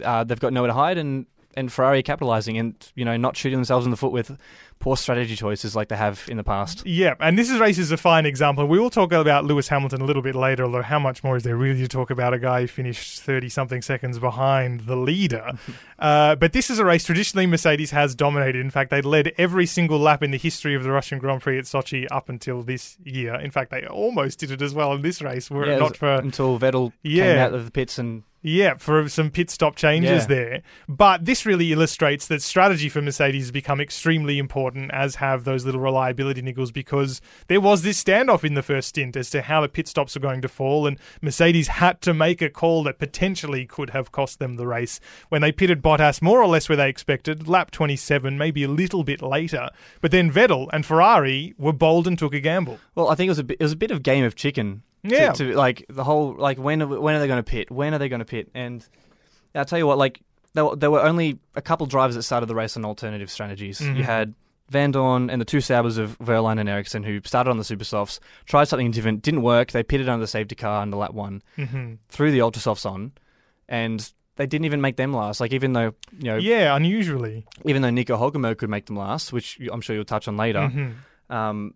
uh, 0.05 0.23
they've 0.25 0.39
got 0.41 0.53
nowhere 0.53 0.69
to 0.69 0.75
hide, 0.75 0.99
and 0.99 1.27
and 1.57 1.73
Ferrari 1.73 2.03
capitalizing 2.03 2.59
and 2.59 2.75
you 2.95 3.05
know 3.05 3.17
not 3.17 3.37
shooting 3.37 3.59
themselves 3.59 3.85
in 3.85 3.91
the 3.91 3.97
foot 3.97 4.13
with 4.13 4.39
poor 4.85 4.97
strategy 4.97 5.35
choices 5.35 5.75
like 5.75 5.89
they 5.89 5.97
have 5.97 6.25
in 6.29 6.37
the 6.37 6.45
past. 6.45 6.87
Yeah, 6.87 7.15
and 7.19 7.39
this 7.39 7.51
race 7.53 7.79
is 7.79 7.91
a 7.91 7.97
fine 7.97 8.27
example. 8.27 8.67
We 8.67 8.79
will 8.79 8.91
talk 8.91 9.13
about 9.13 9.45
Lewis 9.45 9.69
Hamilton 9.69 10.03
a 10.03 10.05
little 10.05 10.21
bit 10.21 10.35
later, 10.35 10.65
although 10.65 10.83
how 10.83 10.99
much 10.99 11.25
more 11.25 11.37
is 11.37 11.43
there 11.43 11.57
really 11.57 11.81
to 11.81 11.89
talk 11.89 12.11
about 12.11 12.35
a 12.35 12.39
guy 12.39 12.63
who 12.63 12.67
finished 12.67 13.23
30 13.23 13.49
something 13.49 13.83
seconds 13.83 14.19
behind 14.19 14.81
the 14.81 14.97
leader? 14.97 15.53
uh, 15.99 16.35
but 16.37 16.53
this 16.53 16.69
is 16.69 16.79
a 16.79 16.85
race 16.85 17.05
traditionally 17.05 17.47
Mercedes 17.47 17.93
has 17.93 18.15
dominated. 18.15 18.61
In 18.61 18.71
fact, 18.71 18.91
they 18.91 19.01
led 19.01 19.33
every 19.39 19.65
single 19.67 19.99
lap 19.99 20.23
in 20.23 20.33
the 20.33 20.39
history 20.39 20.75
of 20.75 20.83
the 20.83 20.91
Russian 20.91 21.19
Grand 21.19 21.41
Prix 21.41 21.59
at 21.59 21.65
Sochi 21.65 22.07
up 22.11 22.29
until 22.29 22.63
this 22.63 22.99
year. 23.05 23.37
In 23.37 23.51
fact, 23.51 23.71
they 23.71 23.87
almost 23.87 24.39
did 24.39 24.51
it 24.51 24.61
as 24.61 24.75
well 24.75 24.93
in 24.93 25.03
this 25.03 25.23
race, 25.23 25.51
were 25.51 25.67
Yeah, 25.67 25.77
it 25.77 25.81
not 25.81 25.97
for 25.97 26.13
until 26.15 26.59
Vettel 26.59 26.93
came 27.03 27.39
out 27.39 27.55
of 27.55 27.65
the 27.65 27.71
pits 27.71 27.99
and 27.99 28.25
yeah, 28.47 28.75
for 28.75 29.09
some 29.09 29.31
pit 29.31 29.49
stop 29.49 29.75
changes 29.75 30.25
Yeah. 30.25 30.27
there. 30.27 30.63
But 30.87 31.25
this 31.25 31.47
really 31.47 31.73
illustrates 31.73 32.27
that 32.29 32.43
strategy 32.43 32.91
for 32.91 33.01
Mercedes 33.01 33.45
has 33.45 33.51
become 33.51 33.81
extremely 33.81 34.39
important, 34.39 34.91
as 34.93 35.15
have 35.17 35.45
those 35.45 35.65
little 35.65 35.81
reliability 35.81 36.43
niggles, 36.43 36.71
because 36.73 37.23
there 37.49 37.61
was 37.61 37.81
this 37.83 38.05
standoff 38.05 38.45
in 38.45 38.53
the 38.53 38.63
first 38.63 38.91
stint 38.91 39.17
as 39.17 39.31
to 39.31 39.41
how 39.41 39.63
the 39.63 39.69
pit 39.69 39.89
stops 39.89 40.15
were 40.15 40.21
going 40.21 40.43
to 40.43 40.49
fall, 40.49 40.87
and 40.87 40.99
Mercedes 41.23 41.69
had 41.69 42.03
to 42.03 42.13
make 42.13 42.43
a 42.43 42.51
call 42.51 42.83
that 42.85 42.99
potentially 42.99 43.65
could 43.65 43.91
have 43.91 44.13
cost 44.13 44.39
them 44.39 44.57
the 44.57 44.67
race 44.67 45.01
when 45.31 45.41
they 45.41 45.51
pitted 45.51 45.81
Bottas 45.83 46.21
more 46.21 46.43
or 46.43 46.47
less 46.47 46.69
where 46.69 46.77
they 46.77 46.91
expected, 46.91 47.49
lap 47.49 47.71
27, 47.71 48.37
maybe 48.37 48.63
a 48.63 48.69
little 48.69 49.05
bit 49.05 49.23
later. 49.23 49.71
But 50.03 50.11
then 50.11 50.31
Vettel 50.31 50.69
and 50.71 50.85
Ferrari 50.85 51.55
were 51.57 51.73
bold 51.73 52.07
and 52.07 52.19
took 52.19 52.35
a 52.35 52.41
gamble. 52.41 52.79
well, 52.95 53.09
I 53.09 53.15
think 53.15 53.29
it 53.29 53.31
was 53.31 53.39
a 53.39 53.45
bit, 53.45 53.57
it 53.59 53.65
was 53.65 53.73
a 53.73 53.77
bit 53.77 53.91
of 53.91 54.03
game 54.03 54.25
of 54.25 54.35
chicken. 54.35 54.83
To- 55.05 55.15
Yeah. 55.15 55.33
to, 55.33 55.55
like 55.55 55.85
the 55.89 56.05
whole 56.05 56.35
like 56.37 56.59
when 56.59 56.83
are- 56.83 57.01
when 57.01 57.15
are 57.15 57.19
they 57.21 57.27
going 57.27 57.43
to 57.43 57.51
pit? 57.51 57.71
When 57.71 57.93
are 57.95 57.99
they 57.99 58.09
going 58.09 58.21
to 58.21 58.25
pit? 58.25 58.51
And 58.55 58.87
I'll 59.55 59.65
tell 59.65 59.79
you 59.79 59.87
what, 59.87 59.99
like 59.99 60.21
there, 60.55 60.65
were- 60.65 60.77
there 60.77 60.91
were 60.91 61.03
only 61.03 61.39
a 61.55 61.63
couple 61.63 61.87
drivers 61.87 62.15
that 62.15 62.23
started 62.23 62.47
the 62.47 62.55
race 62.55 62.77
on 62.77 62.85
alternative 62.85 63.31
strategies. 63.31 63.81
Mhm. 63.81 63.97
You 63.97 64.03
had 64.05 64.35
Vandoorne 64.73 65.31
and 65.31 65.41
the 65.41 65.45
two 65.45 65.59
Saubers 65.61 65.99
of 65.99 66.19
Wehrlein 66.21 66.59
and 66.59 66.69
Ericsson 66.69 67.03
who 67.03 67.21
started 67.25 67.51
on 67.51 67.59
the 67.59 67.65
super 67.65 67.85
softs, 67.85 68.19
tried 68.47 68.65
something 68.65 68.91
different, 68.91 69.21
didn't 69.23 69.43
work. 69.43 69.73
They 69.73 69.83
pitted 69.83 70.09
under 70.09 70.23
the 70.23 70.27
safety 70.27 70.55
car 70.55 70.81
under 70.83 70.97
lap 70.97 71.13
one, 71.13 71.43
hmm 71.57 71.95
threw 72.09 72.31
the 72.33 72.41
ultra 72.41 72.63
softs 72.63 72.87
on, 72.87 73.13
and 73.69 74.11
they 74.37 74.47
didn't 74.47 74.65
even 74.65 74.81
make 74.81 74.97
them 74.97 75.13
last. 75.13 75.39
Like 75.41 75.53
even 75.53 75.75
though 75.75 75.93
you 76.19 76.25
know, 76.25 76.37
Yeah, 76.37 76.75
unusually. 76.75 77.45
even 77.67 77.83
though 77.83 77.91
Nico 77.91 78.17
Hulkenberg 78.17 78.57
could 78.59 78.71
make 78.71 78.87
them 78.87 78.97
last, 78.97 79.33
which 79.35 79.59
I'm 79.71 79.83
sure 79.83 79.95
you'll 79.95 80.05
touch 80.07 80.27
on 80.29 80.37
later, 80.39 80.61
Mhm. 80.61 80.95
um, 81.35 81.75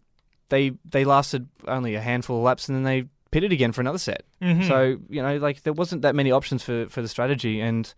they 0.48 0.72
they 0.90 1.04
lasted 1.04 1.46
only 1.66 1.94
a 1.94 2.00
handful 2.00 2.38
of 2.38 2.42
laps 2.44 2.68
and 2.70 2.76
then 2.76 2.84
they 2.84 3.04
pitted 3.30 3.52
again 3.52 3.72
for 3.72 3.80
another 3.80 3.98
set. 3.98 4.22
Mhm. 4.42 4.66
So 4.68 4.98
you 5.08 5.22
know, 5.22 5.36
like 5.38 5.62
there 5.62 5.72
wasn't 5.72 6.02
that 6.02 6.14
many 6.14 6.30
options 6.30 6.62
for 6.62 6.86
for 6.88 7.02
the 7.02 7.08
strategy, 7.08 7.60
and 7.60 7.92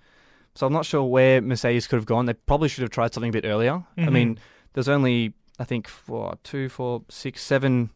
so 0.55 0.67
I'm 0.67 0.73
not 0.73 0.85
sure 0.87 1.03
where 1.05 1.41
Mercedes 1.41 1.87
could 1.87 1.97
have 1.97 2.07
gone. 2.07 2.27
They 2.27 2.35
probably 2.35 2.69
should 2.69 2.83
have 2.83 2.91
tried 2.91 3.15
something 3.15 3.31
a 3.31 3.33
bit 3.33 3.45
earlier. 3.45 3.85
I 3.97 4.01
Mhm. 4.03 4.13
mean, 4.13 4.39
there's 4.73 4.89
only 4.89 5.35
I 5.59 5.65
think 5.65 5.89
four, 5.89 6.37
two, 6.43 6.69
four, 6.71 7.03
six, 7.11 7.43
seven, 7.43 7.91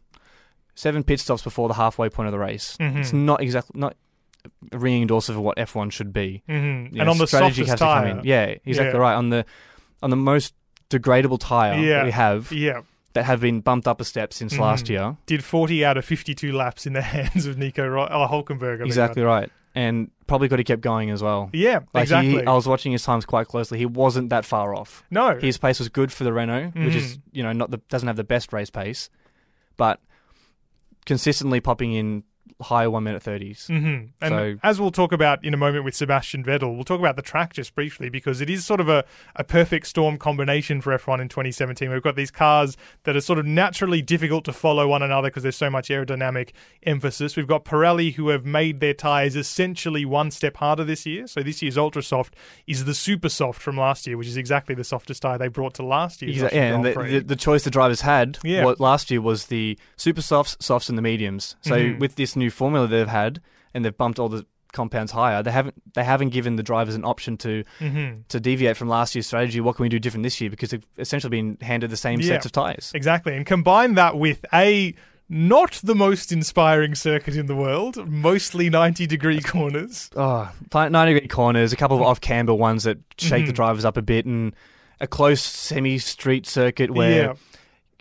seven 0.75 1.03
pit 1.03 1.19
stops 1.19 1.41
before 1.41 1.67
the 1.67 1.73
halfway 1.73 2.09
point 2.09 2.27
of 2.27 2.31
the 2.31 2.37
race. 2.39 2.77
Mhm. 2.79 2.97
It's 2.97 3.11
not 3.13 3.41
exactly 3.41 3.79
not 3.79 3.95
a 4.71 4.77
ringing 4.77 5.01
endorsement 5.01 5.37
of 5.39 5.43
what 5.43 5.57
F1 5.57 5.89
should 5.89 6.13
be. 6.13 6.43
hmm 6.47 6.53
You 6.53 6.61
and 6.61 6.93
know, 6.97 7.11
on 7.11 7.17
the 7.17 7.25
strategy 7.25 7.65
softest 7.65 7.69
has 7.69 7.79
to 7.79 7.85
come 8.11 8.19
in. 8.19 8.25
Yeah, 8.25 8.55
exactly 8.65 8.93
Yeah. 8.93 8.97
right. 8.99 9.15
On 9.15 9.29
the 9.29 9.45
on 10.03 10.09
the 10.11 10.15
most 10.15 10.53
degradable 10.91 11.39
tire 11.39 11.79
Yeah. 11.79 12.03
we 12.03 12.11
have 12.11 12.51
Yeah, 12.51 12.81
that 13.15 13.25
have 13.25 13.41
been 13.41 13.61
bumped 13.61 13.87
up 13.87 13.99
a 13.99 14.05
step 14.05 14.31
since 14.31 14.57
last 14.59 14.85
Mhm. 14.85 14.89
year. 14.89 15.17
did 15.25 15.43
40 15.43 15.83
out 15.83 15.97
of 15.97 16.05
52 16.05 16.53
laps 16.53 16.85
in 16.85 16.93
the 16.93 17.01
hands 17.15 17.47
of 17.47 17.57
Nico 17.57 17.87
Ro- 17.87 18.07
oh, 18.09 18.27
Hulkenberg. 18.27 18.81
I 18.81 18.85
Exactly 18.85 19.21
your 19.23 19.29
right. 19.29 19.49
And 19.73 20.09
probably 20.27 20.47
could 20.47 20.59
have 20.59 20.65
kept 20.65 20.81
going 20.81 21.09
as 21.09 21.21
well. 21.21 21.49
Yeah, 21.51 21.79
Like 21.93 22.03
exactly. 22.03 22.31
he, 22.41 22.45
I 22.45 22.53
was 22.53 22.65
watching 22.67 22.91
his 22.93 23.03
times 23.03 23.25
quite 23.25 23.47
closely. 23.47 23.77
He 23.77 23.85
wasn't 23.85 24.29
that 24.29 24.45
far 24.45 24.73
off. 24.73 25.03
no, 25.11 25.37
His 25.39 25.57
pace 25.57 25.79
was 25.79 25.89
good 25.89 26.11
for 26.13 26.23
the 26.23 26.31
Renault, 26.31 26.71
which 26.75 26.95
is 26.95 27.17
Mhm. 27.17 27.21
you 27.33 27.43
know 27.43 27.51
not 27.51 27.71
the 27.71 27.77
doesn't 27.89 28.07
have 28.07 28.15
the 28.15 28.23
best 28.23 28.53
race 28.53 28.69
pace, 28.69 29.09
but 29.75 29.99
consistently 31.05 31.59
popping 31.59 31.93
in 31.93 32.23
high 32.61 32.87
one 32.87 33.03
minute 33.03 33.21
thirties. 33.21 33.67
hmm 33.67 33.75
And 34.21 34.29
So- 34.31 34.55
as 34.63 34.79
we'll 34.79 34.91
talk 34.91 35.11
about 35.11 35.43
in 35.43 35.53
a 35.53 35.57
moment 35.57 35.83
with 35.83 35.93
Sebastian 35.95 36.43
Vettel, 36.43 36.73
we'll 36.75 36.85
talk 36.85 36.99
about 36.99 37.17
the 37.17 37.21
track 37.21 37.53
just 37.53 37.75
briefly 37.75 38.09
because 38.09 38.39
it 38.39 38.49
is 38.49 38.65
sort 38.65 38.79
of 38.79 38.87
a, 38.87 39.03
a 39.35 39.43
perfect 39.43 39.87
storm 39.87 40.17
combination 40.17 40.79
for 40.79 40.97
F1 40.97 41.19
in 41.21 41.27
2017. 41.27 41.89
We've 41.91 42.01
got 42.01 42.15
these 42.15 42.31
cars 42.31 42.77
that 43.03 43.15
are 43.15 43.21
sort 43.21 43.39
of 43.39 43.45
naturally 43.45 44.01
difficult 44.01 44.45
to 44.45 44.53
follow 44.53 44.87
one 44.87 45.01
another 45.03 45.27
because 45.29 45.43
there's 45.43 45.57
so 45.57 45.69
much 45.69 45.89
aerodynamic 45.89 46.51
emphasis. 46.83 47.35
We've 47.35 47.47
got 47.47 47.65
Pirelli 47.65 48.13
who 48.13 48.29
have 48.29 48.45
made 48.45 48.79
their 48.79 48.93
tyres 48.93 49.35
essentially 49.35 50.05
one 50.05 50.31
step 50.31 50.57
harder 50.57 50.83
this 50.83 51.05
year. 51.05 51.27
So 51.27 51.41
this 51.43 51.61
year's 51.61 51.77
Ultra 51.77 52.03
Soft 52.03 52.35
is 52.67 52.85
the 52.85 52.93
Super 52.93 53.29
Soft 53.29 53.61
from 53.61 53.77
last 53.77 54.07
year, 54.07 54.17
which 54.17 54.27
is 54.27 54.37
exactly 54.37 54.75
the 54.75 54.83
softest 54.83 55.21
tyre 55.21 55.37
they 55.37 55.47
brought 55.47 55.73
to 55.75 55.83
last 55.83 56.21
year. 56.21 56.31
Exactly. 56.31 56.57
Yeah, 56.59 56.75
and 56.75 56.85
the, 56.85 56.93
the, 56.93 57.19
the 57.19 57.35
choice 57.35 57.63
the 57.63 57.69
drivers 57.69 58.01
had 58.01 58.37
Yeah. 58.43 58.63
what 58.63 58.79
last 58.79 59.11
year 59.11 59.21
was 59.21 59.47
the 59.47 59.77
super 59.97 60.21
softs, 60.21 60.55
softs, 60.59 60.89
and 60.89 60.97
the 60.97 61.01
mediums. 61.01 61.55
So 61.61 61.71
Mhm. 61.75 61.99
with 61.99 62.15
this 62.15 62.35
new 62.35 62.44
formula 62.49 62.87
they've 62.87 63.07
had, 63.07 63.41
and 63.73 63.83
they've 63.85 63.97
bumped 63.97 64.19
all 64.19 64.29
the 64.29 64.45
compounds 64.73 65.13
higher, 65.13 65.41
they 65.41 65.51
haven't 65.51 65.75
they 65.93 66.03
haven't 66.03 66.29
given 66.29 66.57
the 66.57 66.63
drivers 66.63 66.95
an 66.95 67.05
option 67.05 67.37
to 67.37 67.63
Mhm. 67.79 68.27
to 68.27 68.39
deviate 68.41 68.75
from 68.75 68.89
last 68.89 69.15
year's 69.15 69.25
strategy. 69.27 69.61
What 69.61 69.77
can 69.77 69.83
we 69.83 69.89
do 69.89 69.99
different 69.99 70.23
this 70.23 70.41
year? 70.41 70.49
Because 70.49 70.71
they've 70.71 70.85
essentially 70.97 71.29
been 71.31 71.57
handed 71.61 71.89
the 71.91 71.97
same 71.97 72.19
Yeah. 72.19 72.27
sets 72.27 72.45
of 72.45 72.51
tires. 72.51 72.91
Exactly. 72.93 73.35
And 73.37 73.45
combine 73.45 73.93
that 73.93 74.17
with 74.17 74.43
a 74.53 74.93
not 75.29 75.79
the 75.83 75.95
most 75.95 76.31
inspiring 76.31 76.93
circuit 76.93 77.35
in 77.35 77.45
the 77.47 77.55
world, 77.55 78.07
mostly 78.07 78.69
90 78.69 79.07
degree 79.07 79.39
corners. 79.53 80.09
Oh, 80.15 80.51
90 80.73 81.13
degree 81.13 81.27
corners, 81.29 81.71
a 81.73 81.75
couple 81.77 81.95
of 81.97 82.03
off 82.03 82.19
camber 82.21 82.53
ones 82.53 82.83
that 82.83 82.97
shake 83.17 83.45
the 83.47 83.51
Mhm. 83.53 83.55
drivers 83.55 83.85
up 83.85 83.95
a 83.97 84.01
bit, 84.01 84.25
and 84.25 84.53
a 84.99 85.07
close 85.07 85.41
semi 85.41 85.97
street 85.99 86.45
circuit 86.45 86.91
where 86.91 87.25
yeah. 87.27 87.33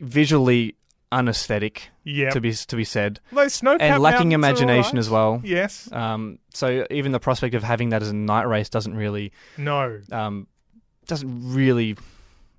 visually 0.01 0.75
unaesthetic, 1.15 1.91
Yeah. 2.05 2.31
to 2.31 2.41
be 2.41 2.53
to 2.53 2.77
be 2.77 2.85
said, 2.85 3.21
snow 3.49 3.77
and 3.81 4.03
lacking 4.03 4.33
imagination 4.33 4.99
as 4.99 5.09
well. 5.09 5.41
Yes. 5.45 5.91
Um, 5.93 6.39
so 6.53 6.87
even 6.91 7.13
the 7.13 7.21
prospect 7.21 7.55
of 7.55 7.63
having 7.63 7.91
that 7.91 8.03
as 8.03 8.11
a 8.11 8.15
night 8.15 8.47
race 8.49 8.69
doesn't 8.69 8.95
really 8.95 9.33
No. 9.57 10.01
um, 10.13 10.47
doesn't 11.07 11.55
really 11.55 11.97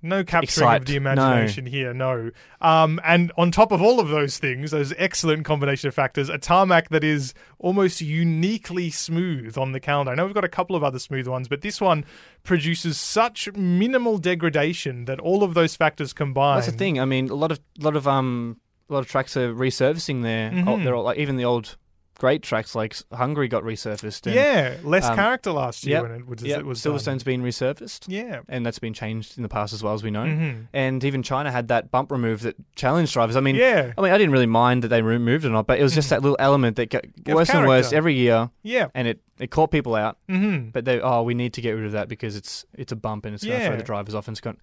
No 0.06 0.24
capturing 0.24 0.66
Excite. 0.66 0.80
of 0.82 0.86
the 0.86 0.96
imagination 0.96 1.66
here, 1.66 1.92
no. 1.92 2.30
Um, 2.60 3.00
and 3.04 3.32
on 3.36 3.50
top 3.50 3.72
of 3.72 3.82
all 3.82 4.00
of 4.00 4.08
those 4.08 4.38
things, 4.38 4.70
those 4.70 4.92
excellent 4.96 5.44
combination 5.44 5.88
of 5.88 5.94
factors, 5.94 6.28
a 6.28 6.38
tarmac 6.38 6.88
that 6.90 7.04
is 7.04 7.34
almost 7.58 8.00
uniquely 8.00 8.90
smooth 8.90 9.58
on 9.58 9.72
the 9.72 9.80
calendar. 9.80 10.12
I 10.12 10.14
know 10.14 10.24
we've 10.24 10.34
got 10.34 10.44
a 10.44 10.48
couple 10.48 10.76
of 10.76 10.84
other 10.84 10.98
smooth 10.98 11.26
ones, 11.26 11.48
but 11.48 11.62
this 11.62 11.80
one 11.80 12.04
produces 12.42 12.98
such 12.98 13.52
minimal 13.54 14.18
degradation 14.18 15.04
that 15.06 15.18
all 15.20 15.42
of 15.42 15.54
those 15.54 15.76
factors 15.76 16.12
combined. 16.12 16.58
That's 16.62 16.72
the 16.72 16.78
thing. 16.78 17.00
I 17.00 17.04
mean, 17.04 17.28
a 17.28 17.34
lot 17.34 17.50
of 17.52 17.60
lot 17.78 17.96
of 17.96 18.06
um 18.06 18.58
a 18.88 18.92
lot 18.92 19.00
of 19.00 19.08
tracks 19.08 19.36
are 19.36 19.52
resurfacing 19.52 20.22
there. 20.22 20.50
Mhm. 20.50 20.84
they're 20.84 20.94
all, 20.94 21.04
like 21.04 21.18
even 21.18 21.36
the 21.36 21.44
old 21.44 21.76
great 22.18 22.42
tracks 22.42 22.74
like 22.74 22.96
Hungary 23.12 23.46
got 23.48 23.62
resurfaced. 23.62 24.26
And, 24.26 24.34
Yeah, 24.34 24.76
less 24.82 25.04
um, 25.04 25.14
character 25.16 25.52
last 25.52 25.84
year 25.84 25.96
yep, 25.98 26.02
when 26.02 26.12
it 26.20 26.26
was, 26.26 26.42
yeah, 26.42 26.58
it 26.58 26.64
was 26.66 26.82
done. 26.82 26.92
Silverstone's 26.92 27.22
been 27.24 27.42
resurfaced, 27.42 28.04
Yeah. 28.08 28.40
and 28.48 28.64
that's 28.64 28.78
been 28.78 28.94
changed 28.94 29.36
in 29.36 29.42
the 29.42 29.48
past 29.48 29.72
as 29.72 29.82
well 29.82 29.92
as 29.94 30.02
we 30.02 30.10
know. 30.10 30.26
hmm 30.26 30.52
And 30.72 31.02
even 31.04 31.22
China 31.22 31.50
had 31.50 31.68
that 31.68 31.90
bump 31.90 32.10
remove 32.10 32.40
that 32.42 32.56
challenged 32.74 33.12
drivers. 33.12 33.36
I 33.36 33.40
mean, 33.40 33.56
Yeah. 33.56 33.92
I 33.96 34.00
mean, 34.00 34.12
I 34.12 34.18
didn't 34.18 34.32
really 34.32 34.46
mind 34.46 34.82
that 34.82 34.88
they 34.88 35.02
removed 35.02 35.44
it 35.44 35.48
or 35.48 35.52
not, 35.52 35.66
but 35.66 35.78
it 35.78 35.82
was 35.82 35.94
just 35.94 36.10
that 36.10 36.22
little 36.22 36.36
element 36.40 36.76
that 36.76 36.90
got 36.90 37.04
worse 37.26 37.50
and 37.50 37.66
worse 37.66 37.92
every 37.92 38.14
year, 38.14 38.50
Yeah. 38.62 38.88
and 38.94 39.06
it, 39.08 39.20
it 39.38 39.50
caught 39.50 39.70
people 39.70 39.94
out. 39.94 40.16
hmm 40.28 40.70
But 40.72 40.84
they, 40.86 41.00
oh, 41.00 41.22
we 41.22 41.34
need 41.34 41.52
to 41.54 41.60
get 41.60 41.72
rid 41.72 41.84
of 41.84 41.92
that 41.92 42.08
because 42.08 42.34
it's 42.36 42.64
it's 42.74 42.92
a 42.92 42.96
bump 42.96 43.26
and 43.26 43.34
it's 43.34 43.44
going 43.44 43.60
to 43.60 43.66
throw 43.66 43.76
the 43.76 43.82
drivers 43.82 44.14
off 44.14 44.26
and 44.28 44.34
it's 44.34 44.40
going. 44.40 44.56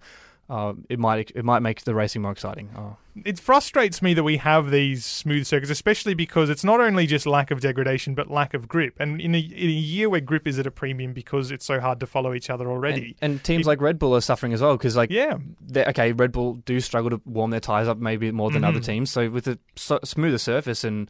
Uh, 0.48 0.74
it 0.90 0.98
might 0.98 1.32
it 1.34 1.44
might 1.44 1.60
make 1.60 1.82
the 1.84 1.94
racing 1.94 2.20
more 2.22 2.32
exciting. 2.32 2.68
Oh. 2.76 2.96
It 3.24 3.38
frustrates 3.38 4.02
me 4.02 4.12
that 4.12 4.24
we 4.24 4.36
have 4.38 4.70
these 4.70 5.06
smooth 5.06 5.46
circuits, 5.46 5.70
especially 5.70 6.14
because 6.14 6.50
it's 6.50 6.64
not 6.64 6.80
only 6.80 7.06
just 7.06 7.26
lack 7.26 7.50
of 7.50 7.60
degradation, 7.60 8.14
but 8.14 8.30
lack 8.30 8.52
of 8.54 8.68
grip. 8.68 8.94
And 8.98 9.20
in 9.20 9.34
a, 9.34 9.38
in 9.38 9.68
a 9.68 9.72
year 9.72 10.10
where 10.10 10.20
grip 10.20 10.46
is 10.46 10.58
at 10.58 10.66
a 10.66 10.70
premium 10.70 11.12
because 11.14 11.50
it's 11.50 11.64
so 11.64 11.80
hard 11.80 11.98
to 12.00 12.06
follow 12.06 12.34
each 12.34 12.50
other 12.50 12.68
already. 12.70 13.16
And, 13.22 13.34
and 13.34 13.44
teams 13.44 13.66
It- 13.66 13.68
like 13.68 13.80
Red 13.80 13.98
Bull 13.98 14.14
are 14.16 14.20
suffering 14.20 14.52
as 14.52 14.60
well 14.60 14.76
because 14.76 14.96
like 14.96 15.10
yeah. 15.10 15.38
okay, 15.74 16.12
Red 16.12 16.32
Bull 16.32 16.54
do 16.66 16.78
struggle 16.80 17.10
to 17.10 17.20
warm 17.24 17.50
their 17.50 17.60
tires 17.60 17.88
up 17.88 17.98
maybe 17.98 18.30
more 18.32 18.50
than 18.50 18.64
other 18.64 18.80
Mhm. 18.80 18.84
teams. 18.84 19.10
So 19.10 19.30
with 19.30 19.46
a 19.46 19.58
so, 19.76 19.98
smoother 20.04 20.38
surface 20.38 20.84
and 20.84 21.08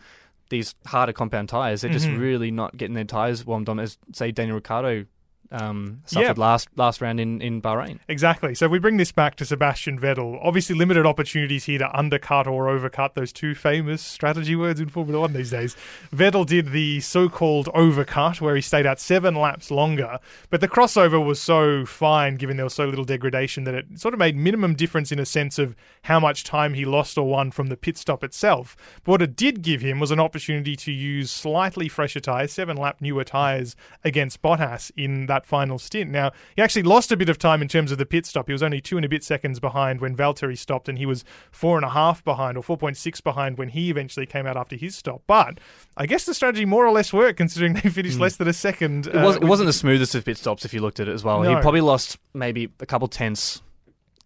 these 0.51 0.75
harder 0.87 1.13
compound 1.13 1.49
tires, 1.49 1.81
they're 1.81 1.91
just 1.91 2.07
Mhm. 2.07 2.21
really 2.21 2.51
not 2.51 2.77
getting 2.77 2.95
their 2.95 3.05
tires 3.05 3.45
warmed 3.47 3.69
on 3.69 3.81
as 3.81 3.99
say 4.13 4.31
Daniel 4.31 4.57
Ricciardo 4.57 5.07
um, 5.51 6.03
suffered 6.07 6.39
last 6.39 6.69
last 6.77 7.01
round 7.01 7.21
in 7.21 7.41
in 7.41 7.63
Bahrain. 7.63 7.99
Exactly. 8.09 8.55
So 8.55 8.67
if 8.67 8.73
we 8.73 8.79
bring 8.79 8.97
this 8.97 9.13
back 9.13 9.37
to 9.37 9.45
Sebastian 9.45 9.99
Vettel. 9.99 10.39
Obviously, 10.43 10.75
limited 10.75 11.07
opportunities 11.07 11.65
here 11.65 11.79
to 11.79 11.97
undercut 11.97 12.47
or 12.47 12.67
overcut 12.67 13.15
those 13.15 13.33
two 13.33 13.55
famous 13.55 14.03
strategy 14.03 14.57
words 14.57 14.81
in 14.81 14.89
Formula 14.89 15.21
One 15.21 15.33
these 15.33 15.51
days. 15.51 15.77
Vettel 16.15 16.47
did 16.47 16.73
the 16.73 17.01
so-called 17.01 17.69
overcut, 17.69 18.41
where 18.41 18.57
he 18.57 18.61
stayed 18.61 18.87
out 18.87 19.01
seven 19.01 19.35
laps 19.35 19.71
longer, 19.71 20.19
but 20.51 20.61
the 20.61 20.69
crossover 20.69 21.25
was 21.25 21.41
so 21.41 21.87
fine, 21.87 22.37
given 22.37 22.57
there 22.57 22.67
was 22.67 22.75
so 22.75 22.87
little 22.87 23.05
degradation, 23.05 23.65
that 23.65 23.75
it 23.75 23.87
sort 23.99 24.15
of 24.15 24.19
made 24.19 24.37
minimum 24.37 24.75
difference 24.75 25.13
in 25.13 25.19
a 25.19 25.27
sense 25.27 25.59
of 25.59 25.77
how 26.03 26.19
much 26.19 26.45
time 26.45 26.75
he 26.75 26.85
lost 26.85 27.17
or 27.17 27.29
won 27.29 27.51
from 27.51 27.69
the 27.69 27.77
pit 27.77 27.97
stop 27.97 28.25
itself. 28.25 28.77
But 29.05 29.13
what 29.13 29.23
it 29.23 29.37
did 29.37 29.63
give 29.63 29.81
him 29.81 30.01
was 30.01 30.11
an 30.11 30.21
opportunity 30.21 30.77
to 30.77 30.93
use 30.93 31.31
slightly 31.31 31.89
fresher 31.89 32.21
tyres, 32.21 32.53
seven-lap 32.53 33.01
newer 33.01 33.25
tyres 33.25 33.77
against 34.03 34.43
Bottas 34.43 34.91
in 34.97 35.27
that 35.27 35.44
final 35.45 35.79
stint. 35.79 36.11
Now, 36.11 36.33
he 36.57 36.63
actually 36.63 36.83
lost 36.83 37.13
a 37.13 37.17
bit 37.17 37.29
of 37.29 37.39
time 37.39 37.63
in 37.63 37.69
terms 37.69 37.93
of 37.93 37.99
the 37.99 38.07
pit 38.07 38.27
stop. 38.27 38.47
He 38.47 38.53
was 38.53 38.63
only 38.63 38.81
two 38.81 38.97
and 38.97 39.05
a 39.05 39.09
bit 39.09 39.23
seconds 39.23 39.61
behind 39.61 40.01
when 40.01 40.17
Valtteri 40.17 40.57
stopped, 40.59 40.89
and 40.89 40.99
he 40.99 41.07
was 41.07 41.25
four 41.51 41.77
and 41.77 41.85
a 41.85 41.91
half 41.91 42.25
behind 42.25 42.57
or 42.57 42.63
4.6 42.63 43.23
behind 43.23 43.59
when 43.59 43.69
he 43.69 43.91
eventually 43.91 44.27
came 44.27 44.47
out 44.47 44.57
after 44.57 44.77
his 44.77 44.97
stop. 44.97 45.23
But 45.27 45.59
I 45.97 46.07
guess 46.07 46.25
the 46.27 46.35
strategy 46.35 46.65
more 46.65 46.87
or 46.87 46.91
less 46.93 47.13
worked 47.13 47.39
considering 47.39 47.75
they 47.75 47.89
finished 47.91 48.19
less 48.19 48.37
than 48.37 48.49
a 48.49 48.53
second. 48.53 49.07
It, 49.07 49.15
was, 49.15 49.37
uh, 49.37 49.41
wasn't 49.43 49.67
the 49.67 49.73
smoothest 49.73 50.15
of 50.15 50.25
pit 50.25 50.37
stops 50.39 50.65
if 50.65 50.73
you 50.75 50.81
looked 50.81 51.01
at 51.01 51.09
it 51.09 51.13
as 51.13 51.23
well. 51.25 51.43
No. 51.43 51.55
He 51.55 51.61
probably 51.63 51.81
lost 51.83 52.19
maybe 52.33 52.71
a 52.81 52.87
couple 52.87 53.09
tenths. 53.09 53.61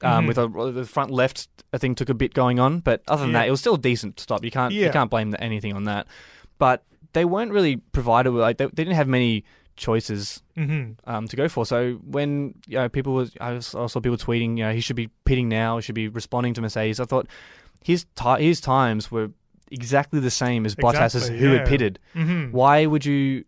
Um, 0.00 0.25
Mhm. 0.25 0.28
With 0.28 0.38
a, 0.38 0.72
the 0.72 0.84
front 0.84 1.10
left, 1.10 1.48
I 1.72 1.78
think 1.78 1.96
took 1.98 2.08
a 2.08 2.14
bit 2.14 2.32
going 2.32 2.60
on, 2.60 2.78
but 2.78 3.02
other 3.08 3.22
than 3.22 3.30
Yeah. 3.32 3.40
that, 3.40 3.48
it 3.48 3.50
was 3.50 3.58
still 3.58 3.75
a 3.75 3.78
decent 3.78 4.20
stop. 4.20 4.44
You 4.44 4.50
can't 4.52 4.72
Yeah. 4.72 4.87
you 4.87 4.92
can't 4.92 5.10
blame 5.10 5.34
anything 5.40 5.72
on 5.75 5.84
that. 5.84 6.06
But 6.58 6.84
they 7.14 7.25
weren't 7.25 7.50
really 7.50 7.78
provided 7.78 8.30
with 8.30 8.42
like 8.42 8.58
they, 8.58 8.66
they 8.66 8.84
didn't 8.84 8.94
have 8.94 9.08
many 9.08 9.42
choices 9.78 10.42
Mhm. 10.56 10.97
um, 11.06 11.26
to 11.28 11.37
go 11.37 11.49
for. 11.49 11.64
So 11.64 11.94
when 12.04 12.54
you 12.66 12.76
know 12.78 12.88
people 12.88 13.14
was 13.14 13.32
I 13.40 13.58
saw 13.61 13.88
people 14.00 14.18
tweeting, 14.18 14.58
you 14.58 14.64
know, 14.64 14.73
he 14.73 14.80
should 14.80 14.97
be 14.97 15.08
pitting 15.25 15.49
now, 15.49 15.76
he 15.76 15.82
should 15.82 15.94
be 15.94 16.08
responding 16.08 16.52
to 16.54 16.61
Mercedes. 16.61 17.00
I 17.00 17.04
thought 17.04 17.26
his 17.82 18.04
ti 18.16 18.37
his 18.44 18.61
times 18.61 19.11
were 19.11 19.30
exactly 19.70 20.20
the 20.20 20.30
same 20.30 20.66
as 20.66 20.75
Bottas's, 20.75 21.28
who 21.28 21.50
yeah. 21.52 21.58
had 21.58 21.68
pitted. 21.68 21.99
Mhm. 22.14 22.52
Why 22.52 22.87
would 22.87 23.04
you 23.04 23.44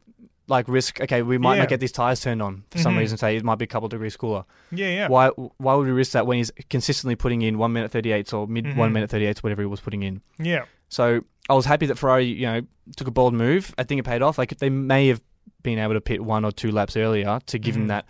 like 0.48 0.66
risk? 0.68 1.00
Okay, 1.00 1.22
we 1.22 1.38
might 1.38 1.54
Yeah. 1.54 1.60
not 1.60 1.68
get 1.68 1.80
these 1.80 1.92
tires 1.92 2.20
turned 2.20 2.42
on 2.42 2.64
for 2.70 2.78
some 2.78 2.94
Mhm. 2.94 2.98
reason. 2.98 3.18
Say 3.18 3.36
it 3.36 3.44
might 3.44 3.58
be 3.58 3.64
a 3.64 3.68
couple 3.68 3.88
degrees 3.88 4.16
cooler. 4.16 4.44
Yeah, 4.72 4.88
yeah. 4.88 5.08
Why 5.08 5.28
why 5.58 5.74
would 5.74 5.86
we 5.86 5.92
risk 5.92 6.12
that 6.12 6.26
when 6.26 6.38
he's 6.38 6.50
consistently 6.68 7.16
putting 7.16 7.42
in 7.42 7.58
one 7.58 7.72
minute 7.72 7.90
thirty 7.90 8.12
eights 8.12 8.32
or 8.32 8.46
mid 8.46 8.76
one 8.76 8.92
minute 8.92 9.10
thirty 9.10 9.26
eights, 9.26 9.42
whatever 9.42 9.62
he 9.62 9.66
was 9.66 9.80
putting 9.80 10.02
in? 10.02 10.20
Yeah. 10.38 10.64
So 10.88 11.20
I 11.48 11.54
was 11.54 11.66
happy 11.66 11.86
that 11.86 11.96
Ferrari, 11.98 12.26
you 12.26 12.46
know, 12.46 12.60
took 12.96 13.06
a 13.08 13.10
bold 13.12 13.32
move. 13.34 13.72
I 13.78 13.84
think 13.84 13.98
it 14.00 14.04
paid 14.04 14.22
off. 14.22 14.38
Like 14.38 14.56
they 14.58 14.70
may 14.70 15.08
have 15.08 15.20
been 15.62 15.78
able 15.78 15.94
to 15.94 16.00
pit 16.00 16.22
one 16.24 16.44
or 16.44 16.52
two 16.52 16.70
laps 16.72 16.96
earlier 16.96 17.40
to 17.46 17.58
give 17.58 17.74
Mhm. 17.74 17.78
him 17.78 17.86
that 17.88 18.06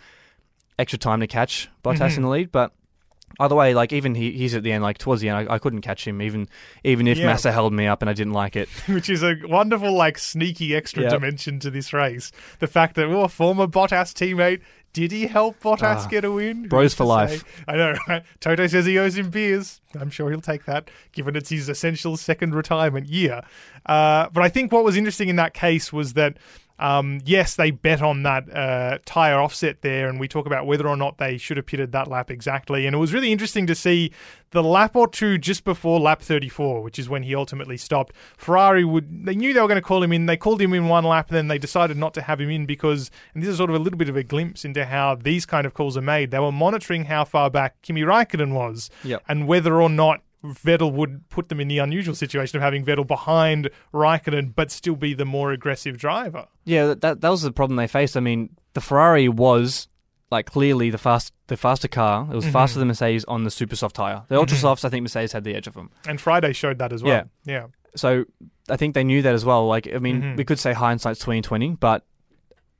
extra 0.79 0.97
time 0.97 1.19
to 1.19 1.27
catch 1.27 1.69
Bottas 1.83 2.11
Mhm. 2.11 2.17
in 2.17 2.23
the 2.23 2.29
lead. 2.29 2.51
But 2.51 2.73
either 3.39 3.55
way, 3.55 3.73
like 3.73 3.93
even 3.93 4.15
he, 4.15 4.31
he's 4.31 4.55
at 4.55 4.63
the 4.63 4.71
end, 4.71 4.83
like 4.83 4.97
towards 4.97 5.21
the 5.21 5.29
end, 5.29 5.49
I, 5.49 5.55
I 5.55 5.59
couldn't 5.59 5.81
catch 5.81 6.07
him. 6.07 6.21
Even 6.21 6.47
even 6.83 7.07
if 7.07 7.17
Yeah. 7.17 7.27
Massa 7.27 7.51
held 7.51 7.73
me 7.73 7.87
up 7.87 8.01
and 8.01 8.09
I 8.09 8.13
didn't 8.13 8.33
like 8.33 8.55
it. 8.55 8.67
Which 8.87 9.09
is 9.09 9.21
a 9.23 9.35
wonderful, 9.43 9.93
like, 9.93 10.17
sneaky 10.17 10.75
extra 10.75 11.03
Yeah. 11.03 11.09
dimension 11.09 11.59
to 11.59 11.69
this 11.69 11.93
race. 11.93 12.31
The 12.59 12.67
fact 12.67 12.95
that, 12.95 13.05
oh, 13.05 13.21
a 13.21 13.29
former 13.29 13.67
Bottas 13.67 14.13
teammate, 14.13 14.61
did 14.93 15.11
he 15.13 15.27
help 15.27 15.61
Bottas 15.61 16.03
Ah, 16.03 16.07
get 16.09 16.25
a 16.25 16.31
win? 16.31 16.67
Bros 16.67 16.93
for 16.93 17.05
life. 17.05 17.39
say? 17.39 17.63
I 17.67 17.77
know, 17.77 17.95
right? 18.09 18.23
Toto 18.41 18.67
says 18.67 18.85
he 18.85 18.97
owes 18.99 19.15
him 19.17 19.29
beers. 19.29 19.79
I'm 19.97 20.09
sure 20.09 20.29
he'll 20.29 20.41
take 20.41 20.65
that, 20.65 20.89
given 21.13 21.35
it's 21.37 21.49
his 21.49 21.69
essential 21.69 22.17
second 22.17 22.53
retirement 22.55 23.07
year. 23.07 23.41
Uh, 23.85 24.27
but 24.33 24.43
I 24.43 24.49
think 24.49 24.71
what 24.73 24.83
was 24.83 24.97
interesting 24.97 25.29
in 25.29 25.35
that 25.37 25.53
case 25.53 25.93
was 25.93 26.13
that. 26.13 26.37
Um, 26.81 27.19
yes, 27.23 27.55
they 27.55 27.71
bet 27.71 28.01
on 28.01 28.23
that 28.23 28.51
uh, 28.53 28.97
tire 29.05 29.39
offset 29.39 29.81
there, 29.81 30.09
and 30.09 30.19
we 30.19 30.27
talk 30.27 30.45
about 30.45 30.65
whether 30.65 30.87
or 30.87 30.97
not 30.97 31.17
they 31.19 31.37
should 31.37 31.57
have 31.57 31.65
pitted 31.67 31.91
that 31.91 32.07
lap 32.07 32.31
exactly. 32.31 32.85
And 32.87 32.95
it 32.95 32.99
was 32.99 33.13
really 33.13 33.31
interesting 33.31 33.67
to 33.67 33.75
see 33.75 34.11
the 34.49 34.63
lap 34.63 34.95
or 34.95 35.07
two 35.07 35.37
just 35.37 35.63
before 35.63 35.99
lap 35.99 36.21
34, 36.21 36.81
which 36.81 36.97
is 36.99 37.07
when 37.07 37.23
he 37.23 37.35
ultimately 37.35 37.77
stopped. 37.77 38.13
Ferrari 38.35 38.83
would 38.83 39.25
they 39.25 39.35
knew 39.35 39.53
they 39.53 39.61
were 39.61 39.67
going 39.67 39.75
to 39.75 39.81
call 39.81 40.01
him 40.03 40.11
in. 40.11 40.25
They 40.25 40.37
called 40.37 40.59
him 40.61 40.73
in 40.73 40.87
one 40.87 41.03
lap, 41.05 41.29
then 41.29 41.47
they 41.47 41.57
decided 41.59 41.97
not 41.97 42.13
to 42.15 42.21
have 42.23 42.41
him 42.41 42.49
in 42.49 42.65
because, 42.65 43.11
and 43.33 43.43
this 43.43 43.49
is 43.49 43.57
sort 43.57 43.69
of 43.69 43.75
a 43.75 43.79
little 43.79 43.97
bit 43.99 44.09
of 44.09 44.17
a 44.17 44.23
glimpse 44.23 44.65
into 44.65 44.85
how 44.85 45.15
these 45.15 45.45
kind 45.45 45.65
of 45.67 45.73
calls 45.73 45.95
are 45.95 46.01
made. 46.01 46.31
They 46.31 46.39
were 46.39 46.51
monitoring 46.51 47.05
how 47.05 47.25
far 47.25 47.49
back 47.49 47.81
Kimi 47.83 48.01
Raikkonen 48.01 48.53
was, 48.53 48.89
Yep. 49.03 49.23
and 49.29 49.47
whether 49.47 49.81
or 49.81 49.89
not 49.89 50.21
Vettel 50.43 50.91
would 50.93 51.29
put 51.29 51.49
them 51.49 51.59
in 51.59 51.67
the 51.67 51.77
unusual 51.77 52.15
situation 52.15 52.57
of 52.57 52.63
having 52.63 52.83
Vettel 52.83 53.05
behind 53.05 53.69
Raikkonen, 53.93 54.55
but 54.55 54.71
still 54.71 54.95
be 54.95 55.13
the 55.13 55.25
more 55.25 55.51
aggressive 55.51 55.97
driver. 55.97 56.47
Yeah, 56.65 56.87
that, 56.87 57.01
that 57.01 57.21
that 57.21 57.29
was 57.29 57.41
the 57.43 57.51
problem 57.51 57.77
they 57.77 57.87
faced. 57.87 58.17
I 58.17 58.21
mean, 58.21 58.49
the 58.73 58.81
Ferrari 58.81 59.29
was 59.29 59.87
like 60.31 60.45
clearly 60.47 60.89
the 60.89 60.97
fast 60.97 61.33
the 61.47 61.57
faster 61.57 61.87
car. 61.87 62.27
It 62.31 62.35
was 62.35 62.45
Mhm. 62.45 62.51
faster 62.53 62.79
than 62.79 62.87
Mercedes 62.87 63.25
on 63.25 63.43
the 63.43 63.51
super 63.51 63.75
soft 63.75 63.95
tire. 63.95 64.23
The 64.29 64.37
ultra 64.37 64.57
softs, 64.57 64.85
I 64.85 64.89
think 64.89 65.03
Mercedes 65.03 65.33
had 65.33 65.43
the 65.43 65.53
edge 65.55 65.67
of 65.67 65.73
them. 65.73 65.91
And 66.07 66.19
Friday 66.19 66.53
showed 66.53 66.79
that 66.79 66.93
as 66.93 67.03
well. 67.03 67.13
Yeah. 67.45 67.53
yeah. 67.53 67.67
So 67.95 68.23
I 68.69 68.77
think 68.77 68.93
they 68.95 69.03
knew 69.03 69.21
that 69.21 69.33
as 69.35 69.43
well. 69.43 69.67
Like 69.67 69.87
I 69.93 69.99
mean, 69.99 70.21
Mhm. 70.21 70.37
we 70.37 70.45
could 70.45 70.57
say 70.59 70.73
hindsight's 70.73 71.19
twenty 71.19 71.41
twenty, 71.41 71.71
but 71.71 72.05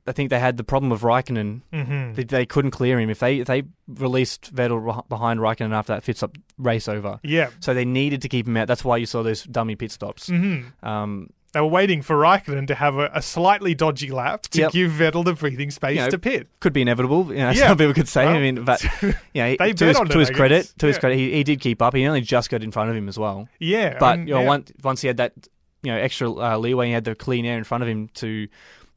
I 0.06 0.12
think 0.12 0.30
they 0.30 0.38
had 0.40 0.56
the 0.56 0.64
problem 0.64 0.90
of 0.90 1.02
Raikkonen. 1.02 1.60
Mm-hmm. 1.72 2.14
They, 2.14 2.24
they 2.24 2.46
couldn't 2.46 2.72
clear 2.72 2.98
him 2.98 3.08
if 3.10 3.20
they 3.20 3.38
if 3.38 3.46
they 3.46 3.62
released 3.88 4.54
Vettel 4.54 5.08
behind 5.08 5.38
Raikkonen 5.40 5.72
after 5.72 5.92
that 5.94 6.02
fits 6.02 6.22
up 6.22 6.36
race 6.58 6.88
over. 6.88 7.20
Yeah. 7.22 7.50
So 7.60 7.72
they 7.74 7.84
needed 7.84 8.22
to 8.22 8.28
keep 8.28 8.46
him 8.48 8.56
out. 8.56 8.66
That's 8.68 8.84
why 8.84 8.96
you 8.96 9.06
saw 9.06 9.22
those 9.22 9.44
dummy 9.44 9.76
pit 9.76 9.92
stops. 9.92 10.28
Mm-hmm. 10.28 10.86
Um, 10.88 11.30
They 11.52 11.60
were 11.60 11.66
waiting 11.66 12.02
for 12.02 12.16
Raikkonen 12.16 12.66
to 12.68 12.74
have 12.74 12.96
a, 12.96 13.10
a 13.14 13.22
slightly 13.22 13.74
dodgy 13.74 14.10
lap 14.10 14.42
to 14.50 14.58
Yep. 14.62 14.72
give 14.72 14.90
Vettel 14.90 15.24
the 15.24 15.34
breathing 15.34 15.70
space 15.70 15.96
You 15.98 16.04
know, 16.04 16.10
to 16.10 16.18
pit. 16.18 16.48
could 16.60 16.72
be 16.72 16.82
inevitable. 16.82 17.26
You 17.28 17.36
know, 17.38 17.50
Yeah. 17.50 17.68
some 17.68 17.76
people 17.78 17.94
could 17.94 18.08
say. 18.08 18.24
Well, 18.24 18.34
I 18.36 18.40
mean, 18.40 18.64
but 18.64 18.82
you 19.02 19.12
know, 19.34 19.56
to 19.56 19.84
his, 19.86 19.98
to 19.98 20.02
it, 20.02 20.10
his 20.18 20.30
credit, 20.30 20.72
to 20.78 20.86
his 20.86 20.98
credit, 20.98 21.16
he, 21.18 21.30
he 21.32 21.44
did 21.44 21.60
keep 21.60 21.80
up. 21.80 21.94
He 21.94 22.04
only 22.06 22.22
just 22.22 22.50
got 22.50 22.62
in 22.64 22.72
front 22.72 22.90
of 22.90 22.96
him 22.96 23.08
as 23.08 23.18
well. 23.18 23.48
Yeah. 23.60 23.98
But 24.00 24.18
and- 24.18 24.28
you 24.28 24.34
know, 24.34 24.40
yeah. 24.40 24.46
once 24.48 24.72
once 24.82 25.00
he 25.02 25.06
had 25.06 25.18
that 25.18 25.32
you 25.84 25.92
know 25.92 25.98
extra 25.98 26.30
uh, 26.32 26.56
leeway, 26.58 26.86
he 26.88 26.92
had 26.92 27.04
the 27.04 27.14
clean 27.14 27.44
air 27.44 27.58
in 27.58 27.64
front 27.64 27.82
of 27.82 27.88
him 27.88 28.08
to 28.14 28.48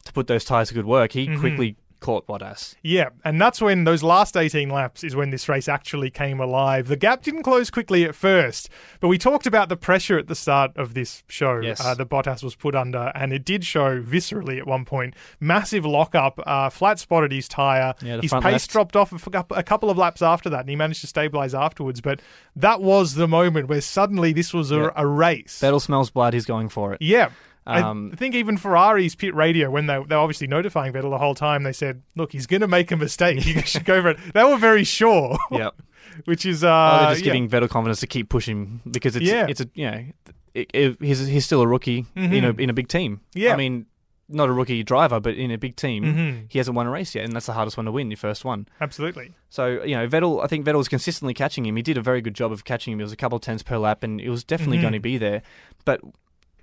to 0.05 0.13
put 0.13 0.27
those 0.27 0.45
tires 0.45 0.69
to 0.69 0.73
good 0.73 0.85
work. 0.85 1.11
He 1.11 1.27
Mhm. 1.27 1.39
quickly 1.39 1.75
caught 2.01 2.27
Bottas. 2.27 2.75
Yeah, 2.83 3.09
and 3.23 3.41
that's 3.41 3.59
when 3.59 3.85
those 3.85 4.03
last 4.03 4.37
18 4.37 4.69
laps 4.69 5.03
is 5.03 5.15
when 5.15 5.31
this 5.31 5.49
race 5.49 5.67
actually 5.67 6.11
came 6.11 6.39
alive. 6.39 6.87
The 6.87 6.97
gap 6.97 7.23
didn't 7.23 7.41
close 7.41 7.71
quickly 7.71 8.03
at 8.03 8.13
first, 8.13 8.69
but 8.99 9.07
we 9.07 9.17
talked 9.17 9.47
about 9.47 9.69
the 9.69 9.77
pressure 9.77 10.19
at 10.19 10.27
the 10.27 10.35
start 10.35 10.71
of 10.77 10.93
this 10.93 11.23
show 11.27 11.61
Yes. 11.61 11.83
uh, 11.83 11.95
that 11.95 12.07
Bottas 12.07 12.43
was 12.43 12.53
put 12.53 12.75
under, 12.75 13.11
and 13.15 13.33
it 13.33 13.43
did 13.43 13.65
show 13.65 14.03
viscerally 14.03 14.59
at 14.59 14.67
one 14.67 14.85
point. 14.85 15.15
Massive 15.39 15.83
lockup, 15.83 16.39
uh, 16.45 16.69
flat 16.69 16.99
spotted 16.99 17.31
his 17.31 17.47
tyre. 17.47 17.95
Yeah, 18.03 18.21
his 18.21 18.31
pace 18.31 18.43
left. 18.43 18.69
dropped 18.69 18.95
off 18.95 19.11
a 19.51 19.63
couple 19.63 19.89
of 19.89 19.97
laps 19.97 20.21
after 20.21 20.49
that, 20.51 20.59
and 20.59 20.69
he 20.69 20.75
managed 20.75 21.01
to 21.01 21.07
stabilise 21.07 21.59
afterwards. 21.59 22.01
But 22.01 22.19
that 22.55 22.81
was 22.81 23.15
the 23.15 23.27
moment 23.27 23.67
where 23.67 23.81
suddenly 23.81 24.31
this 24.31 24.53
was 24.53 24.69
a, 24.69 24.75
Yeah. 24.75 24.89
a 24.95 25.07
race. 25.07 25.59
Battle 25.59 25.79
smells 25.79 26.11
blood. 26.11 26.33
He's 26.35 26.45
going 26.45 26.69
for 26.69 26.93
it. 26.93 27.01
Yeah. 27.01 27.29
Um, 27.67 28.11
I 28.13 28.15
think 28.15 28.35
even 28.35 28.57
Ferrari's 28.57 29.15
pit 29.15 29.33
radio, 29.33 29.69
when 29.71 29.87
they, 29.87 29.95
they 30.07 30.15
were 30.15 30.21
obviously 30.21 30.47
notifying 30.47 30.93
Vettel 30.93 31.09
the 31.09 31.17
whole 31.17 31.33
time, 31.35 31.63
they 31.63 31.73
said, 31.73 32.03
look, 32.15 32.31
he's 32.31 32.45
going 32.45 32.61
to 32.61 32.67
make 32.67 32.91
a 32.91 32.95
mistake. 32.95 33.43
You 33.45 33.61
should 33.65 33.85
go 33.85 34.01
for 34.01 34.09
it. 34.09 34.17
They 34.33 34.43
were 34.43 34.57
very 34.57 34.83
sure, 34.83 35.37
Yep. 35.51 35.73
which 36.25 36.45
is. 36.45 36.63
Oh, 36.63 36.69
Uh, 36.69 36.99
they're 36.99 37.09
just 37.15 37.21
yeah. 37.25 37.33
giving 37.33 37.49
Vettel 37.49 37.69
confidence 37.69 37.99
to 38.01 38.07
keep 38.07 38.29
pushing 38.29 38.81
because 38.89 39.15
it's 39.15 39.25
Yeah. 39.25 39.47
it's 39.49 39.61
a 39.61 39.69
you 39.73 39.89
know 39.91 40.05
it, 40.53 40.69
it, 40.73 40.97
he's 41.01 41.25
he's 41.27 41.45
still 41.45 41.61
a 41.61 41.67
rookie 41.67 42.05
in 42.15 42.43
a 42.45 42.53
Mhm. 42.53 42.59
in 42.59 42.69
a 42.69 42.73
big 42.73 42.87
team. 42.87 43.21
Yeah. 43.33 43.53
I 43.53 43.55
mean 43.57 43.87
not 44.27 44.49
a 44.49 44.51
rookie 44.51 44.81
driver, 44.81 45.19
but 45.19 45.35
in 45.35 45.51
a 45.51 45.57
big 45.57 45.75
team, 45.75 46.03
Mhm. 46.03 46.45
he 46.49 46.57
hasn't 46.57 46.75
won 46.75 46.87
a 46.87 46.89
race 46.89 47.13
yet, 47.13 47.25
and 47.25 47.33
that's 47.33 47.45
the 47.45 47.53
hardest 47.53 47.77
one 47.77 47.85
to 47.85 47.91
win, 47.91 48.09
your 48.09 48.17
first 48.17 48.43
one. 48.43 48.67
Absolutely. 48.81 49.33
So 49.49 49.83
you 49.83 49.95
know 49.95 50.07
Vettel, 50.07 50.43
I 50.43 50.47
think 50.47 50.65
Vettel 50.65 50.77
was 50.77 50.87
consistently 50.87 51.33
catching 51.33 51.65
him. 51.65 51.75
He 51.75 51.81
did 51.81 51.97
a 51.97 52.01
very 52.01 52.21
good 52.21 52.33
job 52.35 52.51
of 52.51 52.63
catching 52.63 52.93
him. 52.93 52.99
It 52.99 53.03
was 53.03 53.11
a 53.11 53.15
couple 53.17 53.35
of 53.37 53.41
tenths 53.41 53.63
per 53.63 53.77
lap, 53.77 54.03
and 54.03 54.21
it 54.21 54.29
was 54.29 54.43
definitely 54.43 54.77
Mhm. 54.77 54.81
going 54.81 54.93
to 54.93 54.99
be 54.99 55.17
there. 55.17 55.41
But 55.83 56.01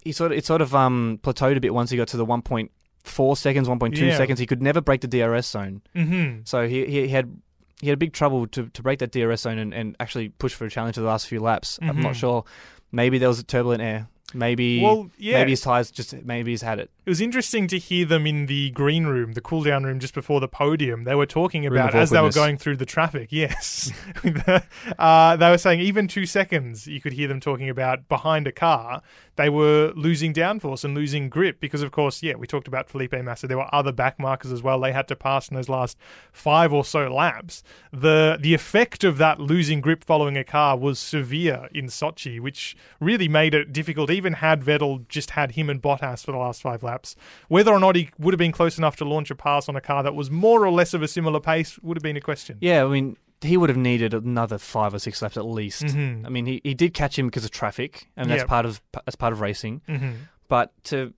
he 0.04 0.12
sort 0.12 0.32
of 0.32 0.38
it 0.38 0.44
sort 0.44 0.60
of 0.62 0.74
um 0.74 1.18
plateaued 1.22 1.56
a 1.56 1.60
bit 1.60 1.72
once 1.74 1.90
he 1.90 1.96
got 1.96 2.08
to 2.08 2.16
the 2.16 2.24
one 2.24 2.42
point 2.42 2.70
four 3.04 3.36
seconds, 3.36 3.68
one 3.68 3.78
point 3.78 3.96
two 3.96 4.06
Yeah. 4.06 4.16
seconds. 4.16 4.38
He 4.38 4.46
could 4.46 4.62
never 4.62 4.80
break 4.80 5.00
the 5.00 5.08
DRS 5.08 5.46
zone. 5.48 5.82
hmm 5.94 6.38
So 6.44 6.68
he, 6.68 6.84
he 6.86 7.08
had 7.08 7.36
he 7.80 7.88
had 7.88 7.98
big 7.98 8.12
trouble 8.12 8.46
to, 8.48 8.68
to 8.68 8.82
break 8.82 9.00
that 9.00 9.10
DRS 9.10 9.40
zone 9.40 9.58
and, 9.58 9.74
and 9.74 9.96
actually 9.98 10.28
push 10.28 10.54
for 10.54 10.64
a 10.66 10.70
challenge 10.70 10.94
to 10.94 11.00
the 11.00 11.06
last 11.08 11.26
few 11.26 11.40
laps. 11.40 11.78
I'm 11.82 11.96
Mhm. 11.96 12.02
not 12.02 12.16
sure. 12.16 12.44
Maybe 12.92 13.18
there 13.18 13.28
was 13.28 13.40
a 13.40 13.44
turbulent 13.44 13.82
air. 13.82 14.06
Maybe 14.34 14.82
Well, 14.82 15.10
yeah. 15.18 15.38
maybe 15.38 15.50
his 15.50 15.60
tires 15.60 15.90
just 15.90 16.14
maybe 16.24 16.50
he's 16.50 16.62
had 16.62 16.78
it. 16.78 16.90
It 17.04 17.10
was 17.10 17.20
interesting 17.20 17.66
to 17.66 17.78
hear 17.78 18.06
them 18.06 18.28
in 18.28 18.46
the 18.46 18.70
green 18.70 19.06
room, 19.06 19.32
the 19.32 19.40
cool 19.40 19.64
down 19.64 19.82
room 19.82 19.98
just 19.98 20.14
before 20.14 20.38
the 20.38 20.46
podium. 20.46 21.02
They 21.02 21.16
were 21.16 21.26
talking 21.26 21.64
Room 21.64 21.72
about 21.72 21.96
as 21.96 22.10
they 22.10 22.20
were 22.20 22.30
going 22.30 22.58
through 22.58 22.76
the 22.76 22.86
traffic. 22.86 23.28
Yes, 23.32 23.90
uh, 24.98 25.36
they 25.36 25.50
were 25.50 25.58
saying 25.58 25.80
even 25.80 26.06
two 26.06 26.26
seconds, 26.26 26.86
you 26.86 27.00
could 27.00 27.12
hear 27.12 27.26
them 27.26 27.40
talking 27.40 27.68
about 27.68 28.08
behind 28.08 28.46
a 28.46 28.52
car. 28.52 29.02
They 29.36 29.48
were 29.48 29.92
losing 29.96 30.32
downforce 30.34 30.84
and 30.84 30.94
losing 30.94 31.28
grip 31.28 31.58
because, 31.58 31.82
of 31.82 31.90
course, 31.90 32.22
yeah, 32.22 32.34
we 32.34 32.46
talked 32.46 32.68
about 32.68 32.88
Felipe 32.88 33.14
Massa. 33.14 33.48
There 33.48 33.56
were 33.56 33.74
other 33.74 33.90
back 33.90 34.18
markers 34.20 34.52
as 34.52 34.62
well. 34.62 34.78
They 34.78 34.92
had 34.92 35.08
to 35.08 35.16
pass 35.16 35.48
in 35.48 35.56
those 35.56 35.70
last 35.70 35.96
five 36.30 36.72
or 36.72 36.84
so 36.84 37.08
laps. 37.08 37.64
the 37.90 38.38
The 38.38 38.54
effect 38.54 39.02
of 39.02 39.18
that 39.18 39.40
losing 39.40 39.80
grip 39.80 40.04
following 40.04 40.36
a 40.36 40.44
car 40.44 40.76
was 40.76 41.00
severe 41.00 41.68
in 41.74 41.86
Sochi, 41.86 42.38
which 42.38 42.76
really 43.00 43.26
made 43.26 43.54
it 43.54 43.72
difficult. 43.72 44.10
Even 44.10 44.21
had 44.34 44.62
Vettel 44.62 45.08
just 45.08 45.30
had 45.30 45.52
him 45.52 45.68
and 45.68 45.82
Bottas 45.82 46.24
for 46.24 46.32
the 46.32 46.38
last 46.38 46.62
five 46.62 46.82
laps, 46.82 47.16
whether 47.48 47.72
or 47.72 47.80
not 47.80 47.96
he 47.96 48.10
would 48.18 48.32
have 48.34 48.38
been 48.38 48.52
close 48.52 48.78
enough 48.78 48.96
to 48.96 49.04
launch 49.04 49.30
a 49.30 49.34
pass 49.34 49.68
on 49.68 49.76
a 49.76 49.80
car 49.80 50.02
that 50.02 50.14
was 50.14 50.30
more 50.30 50.64
or 50.64 50.70
less 50.70 50.94
of 50.94 51.02
a 51.02 51.08
similar 51.08 51.40
pace 51.40 51.78
would 51.80 51.96
have 51.96 52.02
been 52.02 52.16
a 52.16 52.20
question. 52.20 52.58
Yeah, 52.60 52.84
I 52.84 52.88
mean 52.88 53.16
he 53.40 53.56
would 53.56 53.68
have 53.70 53.76
needed 53.76 54.14
another 54.14 54.56
five 54.56 54.94
or 54.94 55.00
six 55.00 55.20
laps 55.20 55.36
at 55.36 55.44
least. 55.44 55.82
Mhm. 55.82 56.24
I 56.24 56.28
mean 56.28 56.46
he, 56.46 56.60
he 56.62 56.74
did 56.74 56.94
catch 56.94 57.18
him 57.18 57.26
because 57.26 57.44
of 57.44 57.50
traffic, 57.50 58.08
and 58.16 58.30
that's 58.30 58.42
Yep. 58.42 58.48
part 58.48 58.66
of 58.66 58.80
that's 58.92 59.16
part 59.16 59.32
of 59.32 59.40
racing. 59.40 59.82
hmm 59.88 60.10
But 60.48 60.72
to 60.84 61.12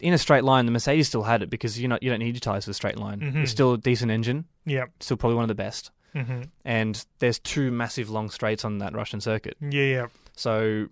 in 0.00 0.12
a 0.12 0.18
straight 0.18 0.44
line, 0.44 0.66
the 0.66 0.72
Mercedes 0.72 1.08
still 1.08 1.22
had 1.22 1.42
it 1.42 1.48
because 1.48 1.80
you 1.80 1.88
know 1.88 1.98
you 2.02 2.10
don't 2.10 2.18
need 2.18 2.34
your 2.34 2.40
tires 2.40 2.64
for 2.66 2.72
a 2.72 2.74
straight 2.74 2.98
line. 2.98 3.20
Mhm. 3.20 3.42
It's 3.42 3.50
still 3.52 3.72
a 3.74 3.78
decent 3.78 4.10
engine, 4.10 4.44
Yeah. 4.66 4.86
still 5.00 5.16
probably 5.16 5.36
one 5.36 5.44
of 5.44 5.48
the 5.48 5.54
best. 5.54 5.90
hmm 6.12 6.42
And 6.64 7.04
there's 7.20 7.38
two 7.38 7.70
massive 7.72 8.10
long 8.10 8.28
straights 8.30 8.64
on 8.64 8.78
that 8.78 8.94
Russian 8.94 9.20
circuit. 9.20 9.56
Yeah. 9.60 9.82
Yeah. 9.84 10.06
So 10.36 10.88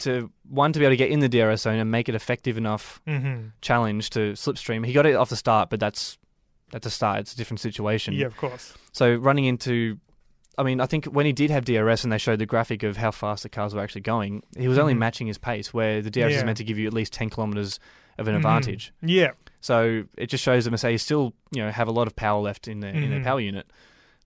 to 0.00 0.30
one 0.48 0.72
to 0.72 0.78
be 0.78 0.84
able 0.84 0.92
to 0.92 0.96
get 0.96 1.10
in 1.10 1.20
the 1.20 1.28
DRS 1.28 1.62
zone 1.62 1.78
and 1.78 1.90
make 1.90 2.08
it 2.08 2.14
effective 2.14 2.56
enough 2.58 3.00
hmm 3.06 3.48
challenge 3.60 4.10
to 4.10 4.32
slipstream. 4.32 4.84
He 4.86 4.92
got 4.92 5.06
it 5.06 5.14
off 5.14 5.28
the 5.28 5.36
start, 5.36 5.70
but 5.70 5.78
that's 5.80 6.18
that's 6.70 6.86
a 6.86 6.90
start. 6.90 7.20
It's 7.20 7.34
a 7.34 7.36
different 7.36 7.60
situation. 7.60 8.14
Yeah. 8.14 8.26
Of 8.26 8.36
course. 8.36 8.74
So 8.92 9.14
running 9.14 9.44
into, 9.44 9.98
I 10.56 10.62
mean, 10.62 10.80
I 10.80 10.86
think 10.86 11.04
when 11.04 11.26
he 11.26 11.32
did 11.32 11.50
have 11.50 11.64
DRS 11.66 12.02
and 12.02 12.10
they 12.12 12.16
showed 12.18 12.38
the 12.38 12.46
graphic 12.46 12.82
of 12.82 12.96
how 12.96 13.10
fast 13.10 13.42
the 13.42 13.50
cars 13.50 13.74
were 13.74 13.80
actually 13.82 14.00
going, 14.00 14.42
he 14.56 14.68
was 14.68 14.78
only 14.78 14.94
Mhm. 14.94 14.98
matching 14.98 15.26
his 15.26 15.36
pace. 15.38 15.74
Where 15.74 16.00
the 16.00 16.10
DRS 16.10 16.34
is 16.36 16.44
meant 16.44 16.56
to 16.58 16.64
give 16.64 16.78
you 16.78 16.86
at 16.86 16.94
least 16.94 17.12
ten 17.12 17.28
kilometers 17.30 17.78
of 18.18 18.26
an 18.28 18.34
Mhm. 18.34 18.38
advantage. 18.38 18.92
Yeah. 19.02 19.32
So 19.60 20.04
it 20.16 20.26
just 20.26 20.42
shows 20.42 20.64
that 20.64 20.70
Mercedes 20.70 21.02
still, 21.02 21.34
you 21.50 21.62
know, 21.62 21.70
have 21.70 21.88
a 21.88 21.92
lot 21.92 22.06
of 22.06 22.16
power 22.16 22.40
left 22.40 22.68
in 22.68 22.80
their 22.80 22.90
in 22.94 23.10
their 23.10 23.20
Mhm. 23.20 23.24
power 23.24 23.40
unit. 23.40 23.66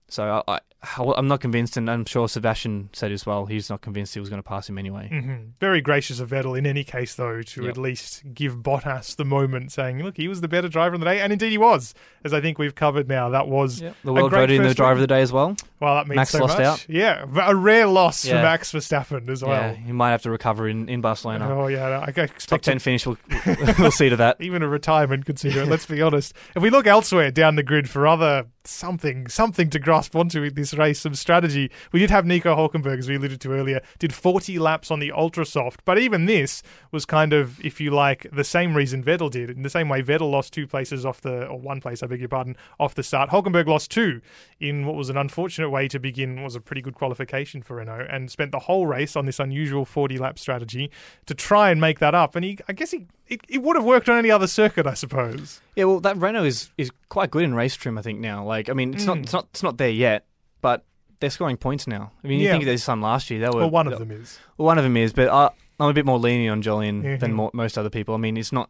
So 0.09 0.41
I, 0.47 0.53
I, 0.53 1.03
I'm 1.17 1.27
not 1.27 1.41
convinced, 1.41 1.75
and 1.75 1.89
I'm 1.91 2.05
sure 2.05 2.29
Sebastian 2.29 2.89
said 2.93 3.11
as 3.11 3.25
well. 3.25 3.45
He's 3.45 3.69
not 3.69 3.81
convinced 3.81 4.13
he 4.13 4.21
was 4.21 4.29
going 4.29 4.41
to 4.41 4.47
pass 4.47 4.69
him 4.69 4.77
anyway. 4.77 5.09
hmm 5.09 5.49
Very 5.59 5.81
gracious 5.81 6.19
of 6.21 6.29
Vettel 6.29 6.57
in 6.57 6.65
any 6.65 6.85
case, 6.85 7.15
though, 7.15 7.41
to 7.41 7.61
Yep. 7.63 7.69
at 7.71 7.77
least 7.77 8.23
give 8.33 8.57
Bottas 8.57 9.15
the 9.17 9.25
moment, 9.25 9.71
saying, 9.73 10.01
"Look, 10.03 10.15
he 10.15 10.27
was 10.29 10.39
the 10.41 10.47
better 10.47 10.69
driver 10.69 10.95
of 10.95 11.01
the 11.01 11.05
day," 11.05 11.19
and 11.19 11.33
indeed 11.33 11.49
he 11.51 11.57
was, 11.57 11.93
as 12.23 12.33
I 12.33 12.39
think 12.39 12.57
we've 12.57 12.75
covered 12.75 13.09
now. 13.09 13.29
That 13.29 13.47
was 13.49 13.79
The 13.81 14.13
world 14.13 14.29
great 14.29 14.41
voted 14.43 14.55
in 14.61 14.63
the 14.63 14.73
driver 14.73 14.93
of 14.93 14.99
the 15.01 15.07
day 15.07 15.21
as 15.21 15.33
well. 15.33 15.57
well, 15.81 15.95
that 15.95 16.07
means 16.07 16.15
Max 16.15 16.29
so 16.29 16.39
lost 16.39 16.57
much. 16.57 16.65
out. 16.65 16.85
Yeah, 16.87 17.25
a 17.45 17.53
rare 17.55 17.87
loss 17.87 18.21
for 18.25 18.35
Yeah. 18.35 18.43
Max 18.43 18.71
Verstappen 18.71 19.27
as 19.29 19.41
yeah, 19.41 19.47
well. 19.47 19.73
he 19.75 19.91
might 19.91 20.11
have 20.11 20.21
to 20.21 20.31
recover 20.31 20.69
in, 20.69 20.87
in 20.87 21.01
Barcelona. 21.01 21.49
Oh 21.53 21.67
yeah, 21.67 21.99
I 21.99 22.05
expect 22.07 22.47
Top 22.47 22.61
ten 22.61 22.79
finish. 22.79 23.05
We'll, 23.05 23.17
we'll 23.79 23.91
see 23.91 24.07
to 24.09 24.15
that. 24.15 24.37
even 24.39 24.63
a 24.63 24.69
retirement 24.69 25.25
consider 25.25 25.63
it. 25.63 25.67
Let's 25.67 25.85
be 25.85 26.01
honest. 26.01 26.33
If 26.55 26.63
we 26.63 26.69
look 26.69 26.87
elsewhere 26.87 27.29
down 27.31 27.55
the 27.55 27.63
grid 27.63 27.89
for 27.89 28.07
other 28.07 28.45
something, 28.67 29.27
something 29.27 29.69
to 29.69 29.79
grasp 29.79 30.15
onto 30.15 30.43
in 30.43 30.53
this 30.53 30.73
race, 30.73 31.01
some 31.01 31.15
strategy, 31.15 31.71
we 31.91 31.99
did 31.99 32.09
have 32.09 32.25
Nico 32.25 32.55
Hulkenberg, 32.55 32.99
as 32.99 33.09
we 33.09 33.15
alluded 33.15 33.41
to 33.41 33.51
earlier, 33.51 33.81
did 33.99 34.13
40 34.13 34.59
laps 34.59 34.91
on 34.91 34.99
the 34.99 35.11
Ultra 35.11 35.45
Soft. 35.45 35.83
But 35.85 35.97
even 35.97 36.25
this 36.25 36.63
was 36.91 37.05
kind 37.05 37.33
of, 37.33 37.63
if 37.65 37.79
you 37.79 37.91
like, 37.91 38.27
the 38.31 38.43
same 38.43 38.75
reason 38.75 39.03
Vettel 39.03 39.31
did. 39.31 39.49
In 39.49 39.63
the 39.63 39.69
same 39.69 39.89
way, 39.89 40.01
Vettel 40.01 40.31
lost 40.31 40.53
two 40.53 40.67
places 40.67 41.05
off 41.05 41.21
the, 41.21 41.47
or 41.47 41.59
one 41.59 41.81
place, 41.81 42.03
I 42.03 42.07
beg 42.07 42.19
your 42.19 42.29
pardon, 42.29 42.55
off 42.79 42.95
the 42.95 43.03
start. 43.03 43.29
Hulkenberg 43.29 43.67
lost 43.67 43.91
two 43.91 44.21
in 44.59 44.85
what 44.85 44.95
was 44.95 45.09
an 45.09 45.17
unfortunate 45.17 45.69
way 45.69 45.87
to 45.87 45.99
begin, 45.99 46.43
was 46.43 46.55
a 46.55 46.61
pretty 46.61 46.81
good 46.81 46.95
qualification 46.95 47.61
for 47.61 47.75
Renault, 47.77 48.07
and 48.09 48.29
spent 48.29 48.51
the 48.51 48.59
whole 48.59 48.87
race 48.87 49.15
on 49.15 49.25
this 49.25 49.39
unusual 49.39 49.85
40 49.85 50.17
lap 50.17 50.39
strategy 50.39 50.91
to 51.25 51.33
try 51.33 51.71
and 51.71 51.79
make 51.79 51.99
that 51.99 52.15
up. 52.15 52.35
And 52.35 52.43
he, 52.43 52.57
I 52.67 52.73
guess 52.73 52.91
he, 52.91 53.07
it, 53.29 53.41
it 53.49 53.61
would 53.61 53.75
have 53.75 53.85
worked 53.85 54.07
on 54.09 54.17
any 54.17 54.31
other 54.31 54.47
circuit, 54.47 54.87
I 54.87 54.93
suppose. 54.93 55.61
Yeah, 55.75 55.85
well, 55.85 55.99
that 56.01 56.17
Renault 56.17 56.43
is, 56.45 56.69
is 56.77 56.91
quite 57.09 57.29
good 57.31 57.43
in 57.43 57.53
race 57.53 57.75
trim. 57.75 57.97
I 57.97 58.01
think 58.01 58.19
now. 58.19 58.43
Like, 58.43 58.69
I 58.69 58.73
mean, 58.73 58.93
it's 58.93 59.05
not 59.05 59.17
Mm. 59.17 59.23
it's 59.23 59.33
not 59.33 59.47
it's 59.51 59.63
not 59.63 59.77
there 59.77 59.89
yet, 59.89 60.25
but 60.61 60.83
they're 61.19 61.29
scoring 61.29 61.57
points 61.57 61.87
now. 61.87 62.11
I 62.23 62.27
mean, 62.27 62.39
you 62.39 62.45
Yeah. 62.47 62.53
think 62.53 62.65
there's 62.65 62.83
some 62.83 63.01
last 63.01 63.29
year. 63.29 63.39
They 63.39 63.47
were 63.49 63.61
Well, 63.61 63.69
one 63.69 63.87
of 63.91 63.97
them 63.99 64.11
is. 64.11 64.39
Well, 64.57 64.65
one 64.67 64.77
of 64.77 64.83
them 64.83 64.95
is, 64.97 65.13
but 65.13 65.29
I, 65.29 65.49
I'm 65.79 65.89
a 65.89 65.93
bit 65.93 66.05
more 66.05 66.19
lenient 66.19 66.51
on 66.51 66.61
Jolyon 66.63 67.03
Mhm. 67.03 67.19
than 67.19 67.33
mo- 67.33 67.51
most 67.53 67.77
other 67.77 67.89
people. 67.89 68.13
I 68.15 68.17
mean, 68.17 68.37
it's 68.37 68.51
not 68.51 68.69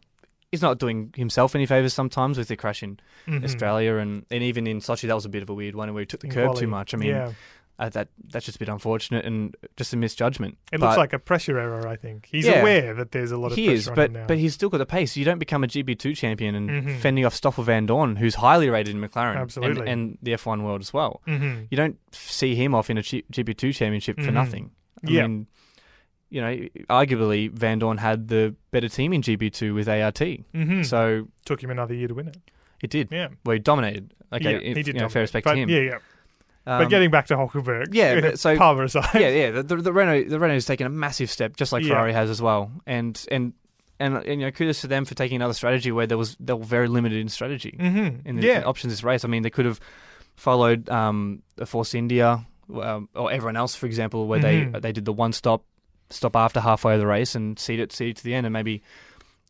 he's 0.50 0.62
not 0.62 0.78
doing 0.78 1.12
himself 1.14 1.54
any 1.54 1.66
favors 1.66 1.92
sometimes 1.92 2.38
with 2.38 2.48
the 2.48 2.56
crash 2.56 2.82
in 2.82 2.98
Mhm. 3.26 3.44
Australia 3.44 3.96
and, 3.96 4.24
and 4.30 4.42
even 4.42 4.66
in 4.66 4.78
Sochi. 4.80 5.06
That 5.06 5.14
was 5.14 5.26
a 5.26 5.28
bit 5.28 5.42
of 5.42 5.50
a 5.50 5.54
weird 5.54 5.74
one 5.74 5.92
where 5.92 6.00
he 6.00 6.06
took 6.06 6.20
the 6.20 6.26
In 6.28 6.32
curb 6.32 6.46
quali. 6.46 6.60
too 6.60 6.66
much. 6.68 6.94
I 6.94 6.96
mean, 6.96 7.10
yeah. 7.10 7.32
Uh, 7.80 7.88
that 7.90 8.08
that's 8.30 8.44
just 8.44 8.56
a 8.56 8.58
bit 8.58 8.68
unfortunate 8.68 9.24
and 9.24 9.54
just 9.76 9.92
a 9.92 9.96
misjudgment. 9.96 10.58
It 10.72 10.80
But 10.80 10.86
looks 10.86 10.98
like 10.98 11.12
a 11.12 11.18
pressure 11.20 11.60
error, 11.60 11.86
I 11.86 11.94
think. 11.94 12.26
He's 12.28 12.44
Yeah. 12.44 12.60
aware 12.60 12.92
that 12.94 13.12
there's 13.12 13.30
a 13.30 13.36
lot 13.36 13.52
of 13.52 13.56
he 13.56 13.66
pressure 13.66 13.76
is, 13.76 13.88
on 13.88 13.94
but 13.94 14.06
him 14.06 14.12
now. 14.14 14.26
but 14.26 14.36
he's 14.38 14.52
still 14.54 14.68
got 14.68 14.78
the 14.78 14.86
pace. 14.86 15.16
You 15.16 15.24
don't 15.24 15.38
become 15.38 15.62
a 15.62 15.68
GP2 15.68 16.16
champion 16.16 16.56
and 16.56 16.68
Mhm. 16.70 16.98
fending 16.98 17.24
off 17.24 17.34
Stoffel 17.34 17.62
Vandoorne, 17.64 18.18
who's 18.18 18.34
highly 18.34 18.68
rated 18.68 18.96
in 18.96 19.00
McLaren, 19.00 19.30
and- 19.30 19.38
Absolutely. 19.38 19.86
and, 19.86 20.18
the 20.22 20.32
F1 20.34 20.64
world 20.64 20.80
as 20.80 20.92
well. 20.92 21.22
hmm 21.26 21.62
You 21.70 21.76
don't 21.76 21.96
see 22.10 22.56
him 22.56 22.74
off 22.74 22.90
in 22.90 22.98
a 22.98 23.02
GP2 23.02 23.72
championship 23.72 24.16
for 24.18 24.30
Mhm. 24.30 24.32
nothing. 24.32 24.70
I 25.06 25.10
Yeah. 25.12 25.26
mean, 25.28 25.46
you 26.30 26.40
know, 26.40 26.56
arguably 26.90 27.48
Van 27.52 27.78
Dorn 27.78 27.98
had 27.98 28.26
the 28.26 28.56
better 28.72 28.88
team 28.88 29.12
in 29.12 29.22
GP2 29.22 29.72
with 29.74 29.88
ART, 29.88 30.18
hmm 30.52 30.82
so 30.82 31.28
Took 31.44 31.62
him 31.62 31.70
another 31.70 31.94
year 31.94 32.08
to 32.08 32.14
win 32.14 32.26
it. 32.28 32.36
it 32.82 32.90
did. 32.90 33.08
Yeah. 33.12 33.28
Well, 33.44 33.54
he 33.54 33.60
dominated. 33.60 34.14
Okay, 34.32 34.50
yeah, 34.52 34.58
if- 34.58 34.76
he 34.76 34.82
did. 34.82 34.94
you 34.96 35.00
know, 35.00 35.08
fair 35.08 35.22
respect 35.22 35.44
but, 35.44 35.54
to 35.54 35.60
him. 35.60 35.68
Yeah, 35.70 35.78
yeah. 35.80 35.98
Um, 36.68 36.82
but 36.82 36.90
getting 36.90 37.10
back 37.10 37.26
to 37.28 37.34
Hulkenberg. 37.36 37.88
yeah, 37.92 38.20
but 38.22 38.38
so- 38.38 38.56
Palmer 38.56 38.82
aside. 38.84 39.08
yeah, 39.14 39.28
yeah. 39.28 39.50
The, 39.50 39.62
the, 39.62 39.76
the 39.76 39.92
Renault, 39.92 40.24
the 40.28 40.38
Renault's 40.38 40.66
taken 40.66 40.86
a 40.86 40.90
massive 40.90 41.30
step, 41.30 41.56
just 41.56 41.72
like 41.72 41.82
Yeah. 41.82 41.90
Ferrari 41.94 42.12
has 42.12 42.28
as 42.30 42.42
well. 42.42 42.70
And 42.86 43.18
and 43.30 43.54
and, 44.00 44.16
and 44.16 44.26
you 44.26 44.36
know, 44.46 44.50
kudos 44.52 44.82
to 44.82 44.86
them 44.86 45.04
for 45.04 45.14
taking 45.14 45.36
another 45.36 45.54
strategy 45.54 45.90
where 45.92 46.06
there 46.06 46.18
was 46.18 46.36
they 46.38 46.52
were 46.52 46.64
very 46.64 46.86
limited 46.88 47.18
in 47.18 47.28
strategy 47.28 47.74
hmm 47.78 48.08
in 48.24 48.36
the 48.36 48.46
yeah. 48.46 48.62
options 48.64 48.92
this 48.92 49.02
race. 49.02 49.24
I 49.24 49.28
mean, 49.28 49.42
they 49.42 49.50
could 49.50 49.64
have 49.66 49.80
followed 50.36 50.88
um, 50.88 51.42
the 51.56 51.66
Force 51.66 51.94
India 51.94 52.46
um, 52.74 53.08
or 53.14 53.32
everyone 53.32 53.56
else, 53.56 53.74
for 53.74 53.86
example, 53.86 54.26
where 54.26 54.38
Mhm. 54.40 54.72
they 54.72 54.80
they 54.80 54.92
did 54.92 55.04
the 55.04 55.12
one 55.12 55.32
stop 55.32 55.64
stop 56.10 56.36
after 56.36 56.60
halfway 56.60 56.94
of 56.94 57.00
the 57.00 57.06
race 57.06 57.34
and 57.34 57.58
seed 57.58 57.80
it 57.80 57.92
seed 57.92 58.10
it 58.10 58.16
to 58.18 58.24
the 58.24 58.34
end, 58.34 58.46
and 58.46 58.52
maybe 58.52 58.82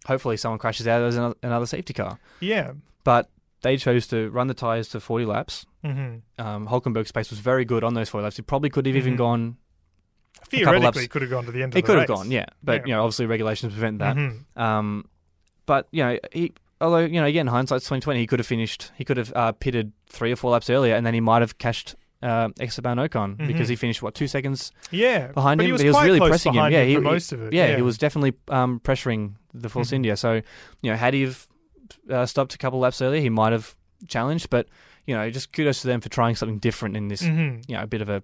hopefully 0.06 0.36
someone 0.36 0.58
crashes 0.58 0.86
out 0.86 1.02
as 1.02 1.16
another, 1.16 1.34
another 1.42 1.66
safety 1.66 1.92
car. 1.92 2.18
Yeah. 2.40 2.72
But 3.04 3.28
they 3.62 3.76
chose 3.76 4.06
to 4.08 4.30
run 4.30 4.46
the 4.46 4.54
tires 4.54 4.88
to 4.90 5.00
40 5.00 5.24
laps. 5.26 5.66
Hmm 5.84 6.16
Um, 6.38 6.66
Hulkenberg's 6.66 7.12
pace 7.12 7.30
was 7.30 7.38
very 7.38 7.64
good 7.64 7.84
on 7.84 7.94
those 7.94 8.08
four 8.08 8.20
laps. 8.22 8.36
He 8.36 8.42
probably 8.42 8.70
could 8.70 8.86
have 8.86 8.96
even 8.96 9.14
Mhm. 9.14 9.18
gone. 9.18 9.56
Theoretically, 10.48 10.84
laps. 10.84 11.00
He 11.00 11.08
could 11.08 11.22
have 11.22 11.30
gone 11.30 11.44
to 11.46 11.52
the 11.52 11.62
end 11.62 11.72
of 11.72 11.76
He 11.76 11.80
the 11.82 11.86
could 11.86 11.98
have 11.98 12.08
gone, 12.08 12.30
yeah. 12.30 12.46
But 12.62 12.80
Yeah. 12.82 12.86
you 12.86 12.92
know, 12.94 13.02
obviously 13.02 13.26
regulations 13.26 13.72
prevent 13.72 13.98
that. 13.98 14.16
Mhm. 14.16 14.44
Um, 14.56 15.04
but 15.66 15.88
you 15.90 16.02
know, 16.04 16.18
he 16.32 16.52
although 16.80 16.98
you 16.98 17.20
know, 17.20 17.26
again, 17.26 17.46
hindsight's 17.48 17.86
twenty 17.86 18.00
twenty. 18.00 18.20
He 18.20 18.26
could 18.26 18.38
have 18.38 18.46
finished. 18.46 18.92
He 18.96 19.04
could 19.04 19.16
have 19.16 19.32
uh, 19.34 19.52
pitted 19.52 19.92
three 20.08 20.32
or 20.32 20.36
four 20.36 20.50
laps 20.52 20.70
earlier, 20.70 20.94
and 20.94 21.04
then 21.04 21.12
he 21.14 21.20
might 21.20 21.42
have 21.42 21.58
cashed 21.58 21.96
uh, 22.22 22.48
Esteban 22.60 22.96
Ocon 22.98 23.36
Mhm. 23.36 23.46
because 23.46 23.68
he 23.68 23.76
finished 23.76 24.02
what 24.02 24.14
two 24.14 24.26
seconds 24.26 24.72
Yeah, 24.90 25.28
behind 25.28 25.58
but 25.58 25.64
him. 25.64 25.66
He 25.68 25.72
was, 25.72 25.80
but 25.82 25.84
he 25.84 25.90
was 25.90 26.04
really 26.04 26.18
pressing 26.20 26.50
him. 26.52 26.56
behind 26.56 26.72
Yeah, 26.74 26.84
he, 26.84 26.94
for 26.96 27.00
most 27.00 27.32
of 27.32 27.42
it. 27.42 27.52
yeah, 27.52 27.76
he 27.76 27.82
was 27.82 27.96
definitely 27.98 28.32
um, 28.48 28.80
pressuring 28.80 29.34
the 29.54 29.68
Force 29.68 29.90
Mhm. 29.90 29.94
India. 29.94 30.16
So 30.16 30.34
you 30.82 30.90
know, 30.90 30.96
had 30.96 31.14
he 31.14 31.22
have, 31.22 31.46
uh, 32.10 32.26
stopped 32.26 32.54
a 32.54 32.58
couple 32.58 32.78
laps 32.80 33.00
earlier, 33.02 33.20
he 33.20 33.30
might 33.30 33.52
have 33.52 33.76
challenged. 34.08 34.50
But 34.50 34.66
you 35.08 35.14
know, 35.16 35.30
just 35.30 35.54
kudos 35.54 35.80
to 35.80 35.86
them 35.86 36.02
for 36.02 36.10
trying 36.10 36.36
something 36.36 36.58
different 36.58 36.94
in 36.94 37.08
this. 37.08 37.22
Mhm. 37.22 37.64
You 37.66 37.76
know, 37.76 37.82
a 37.82 37.86
bit 37.86 38.02
of 38.02 38.10
a 38.10 38.22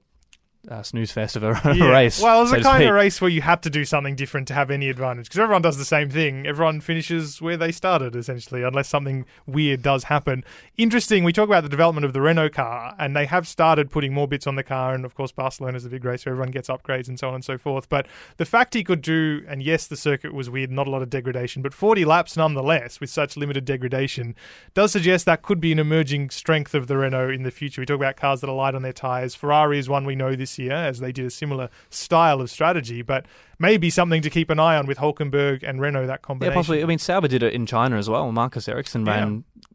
uh, 0.68 0.83
snooze 0.83 1.12
fest 1.12 1.37
of 1.37 1.42
a 1.42 1.61
Yeah. 1.77 1.88
race. 1.90 2.20
Well, 2.20 2.38
it 2.38 2.42
was 2.42 2.50
so 2.50 2.57
a 2.59 2.62
kind 2.62 2.77
speak. 2.83 2.88
of 2.88 2.94
race 2.94 3.20
where 3.20 3.31
you 3.31 3.42
had 3.42 3.62
to 3.62 3.70
do 3.70 3.85
something 3.85 4.16
different 4.16 4.48
to 4.48 4.55
have 4.55 4.70
any 4.70 4.88
advantage 4.88 5.27
because 5.27 5.38
everyone 5.40 5.62
does 5.62 5.79
the 5.79 5.85
same 5.85 6.11
thing. 6.11 6.46
Everyone 6.46 6.81
finishes 6.81 7.40
where 7.42 7.57
they 7.57 7.72
started, 7.72 8.16
essentially, 8.16 8.62
unless 8.62 8.88
something 8.88 9.27
weird 9.46 9.83
does 9.83 10.05
happen. 10.05 10.44
Interesting, 10.77 11.24
we 11.24 11.33
talk 11.33 11.48
about 11.48 11.62
the 11.62 11.68
development 11.68 12.05
of 12.05 12.12
the 12.12 12.20
Renault 12.20 12.50
car, 12.50 12.94
and 12.98 13.14
they 13.14 13.27
have 13.27 13.46
started 13.46 13.90
putting 13.90 14.12
more 14.14 14.27
bits 14.29 14.46
on 14.46 14.57
the 14.57 14.62
car. 14.62 14.94
And 14.94 15.05
of 15.05 15.14
course, 15.14 15.33
Barcelona 15.33 15.77
is 15.77 15.85
a 15.85 15.88
big 15.90 16.05
race 16.05 16.24
where 16.27 16.33
everyone 16.33 16.50
gets 16.50 16.68
upgrades 16.68 17.09
and 17.09 17.18
so 17.18 17.29
on 17.29 17.35
and 17.35 17.44
so 17.44 17.59
forth. 17.59 17.88
But 17.88 18.07
the 18.38 18.44
fact 18.44 18.74
he 18.74 18.85
could 18.85 19.03
do, 19.03 19.44
and 19.48 19.62
yes, 19.62 19.87
the 19.87 19.96
circuit 19.96 20.33
was 20.35 20.48
weird, 20.50 20.70
not 20.70 20.87
a 20.87 20.90
lot 20.90 21.03
of 21.03 21.11
degradation, 21.11 21.62
but 21.62 21.74
40 21.74 22.05
laps 22.05 22.37
nonetheless 22.37 23.00
with 23.00 23.11
such 23.11 23.37
limited 23.37 23.64
degradation 23.64 24.35
does 24.74 24.92
suggest 24.92 25.27
that 25.27 25.42
could 25.42 25.61
be 25.61 25.72
an 25.72 25.79
emerging 25.79 26.31
strength 26.31 26.74
of 26.74 26.87
the 26.87 26.96
Renault 26.96 27.31
in 27.31 27.42
the 27.42 27.50
future. 27.50 27.83
We 27.83 27.87
talk 27.87 27.96
about 27.96 28.16
cars 28.16 28.40
that 28.40 28.48
are 28.50 28.55
light 28.57 28.74
on 28.74 28.83
their 28.83 28.92
tyres. 28.92 29.35
Ferrari 29.35 29.79
is 29.79 29.88
one 29.88 30.05
we 30.05 30.14
know 30.16 30.35
this 30.35 30.54
year, 30.59 30.73
as 30.73 31.01
they 31.01 31.12
did 31.12 31.27
a 31.27 31.31
similar 31.31 31.69
style 31.90 32.40
of 32.40 32.51
strategy, 32.51 33.03
but 33.03 33.27
maybe 33.59 33.90
something 33.90 34.23
to 34.23 34.31
keep 34.31 34.51
an 34.51 34.59
eye 34.59 34.77
on 34.77 34.87
with 34.87 34.99
Hulkenberg 34.99 35.62
and 35.62 35.81
Renault, 35.81 36.07
that 36.07 36.23
combination. 36.23 36.53
Yeah, 36.53 36.59
possibly. 36.59 36.83
I 36.83 36.87
mean, 36.87 36.99
Sauber 36.99 37.29
did 37.29 37.43
it 37.43 37.53
in 37.53 37.67
China 37.67 37.97
as 37.97 38.09
well. 38.09 38.31
Marcus 38.33 38.69
Ericsson 38.69 39.05
Yeah. 39.07 39.67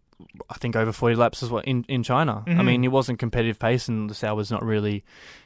I 0.50 0.56
think, 0.56 0.76
over 0.76 0.92
40 0.92 1.16
laps 1.16 1.42
as 1.44 1.50
well 1.50 1.64
in, 1.66 1.86
in 1.88 2.04
China. 2.04 2.44
I 2.46 2.50
Mhm. 2.52 2.66
mean, 2.66 2.84
it 2.84 2.90
wasn't 2.90 3.20
competitive 3.20 3.58
pace, 3.58 3.88
and 3.88 4.10
the 4.10 4.14
Sauber's 4.14 4.52
not 4.52 4.64
really 4.64 5.04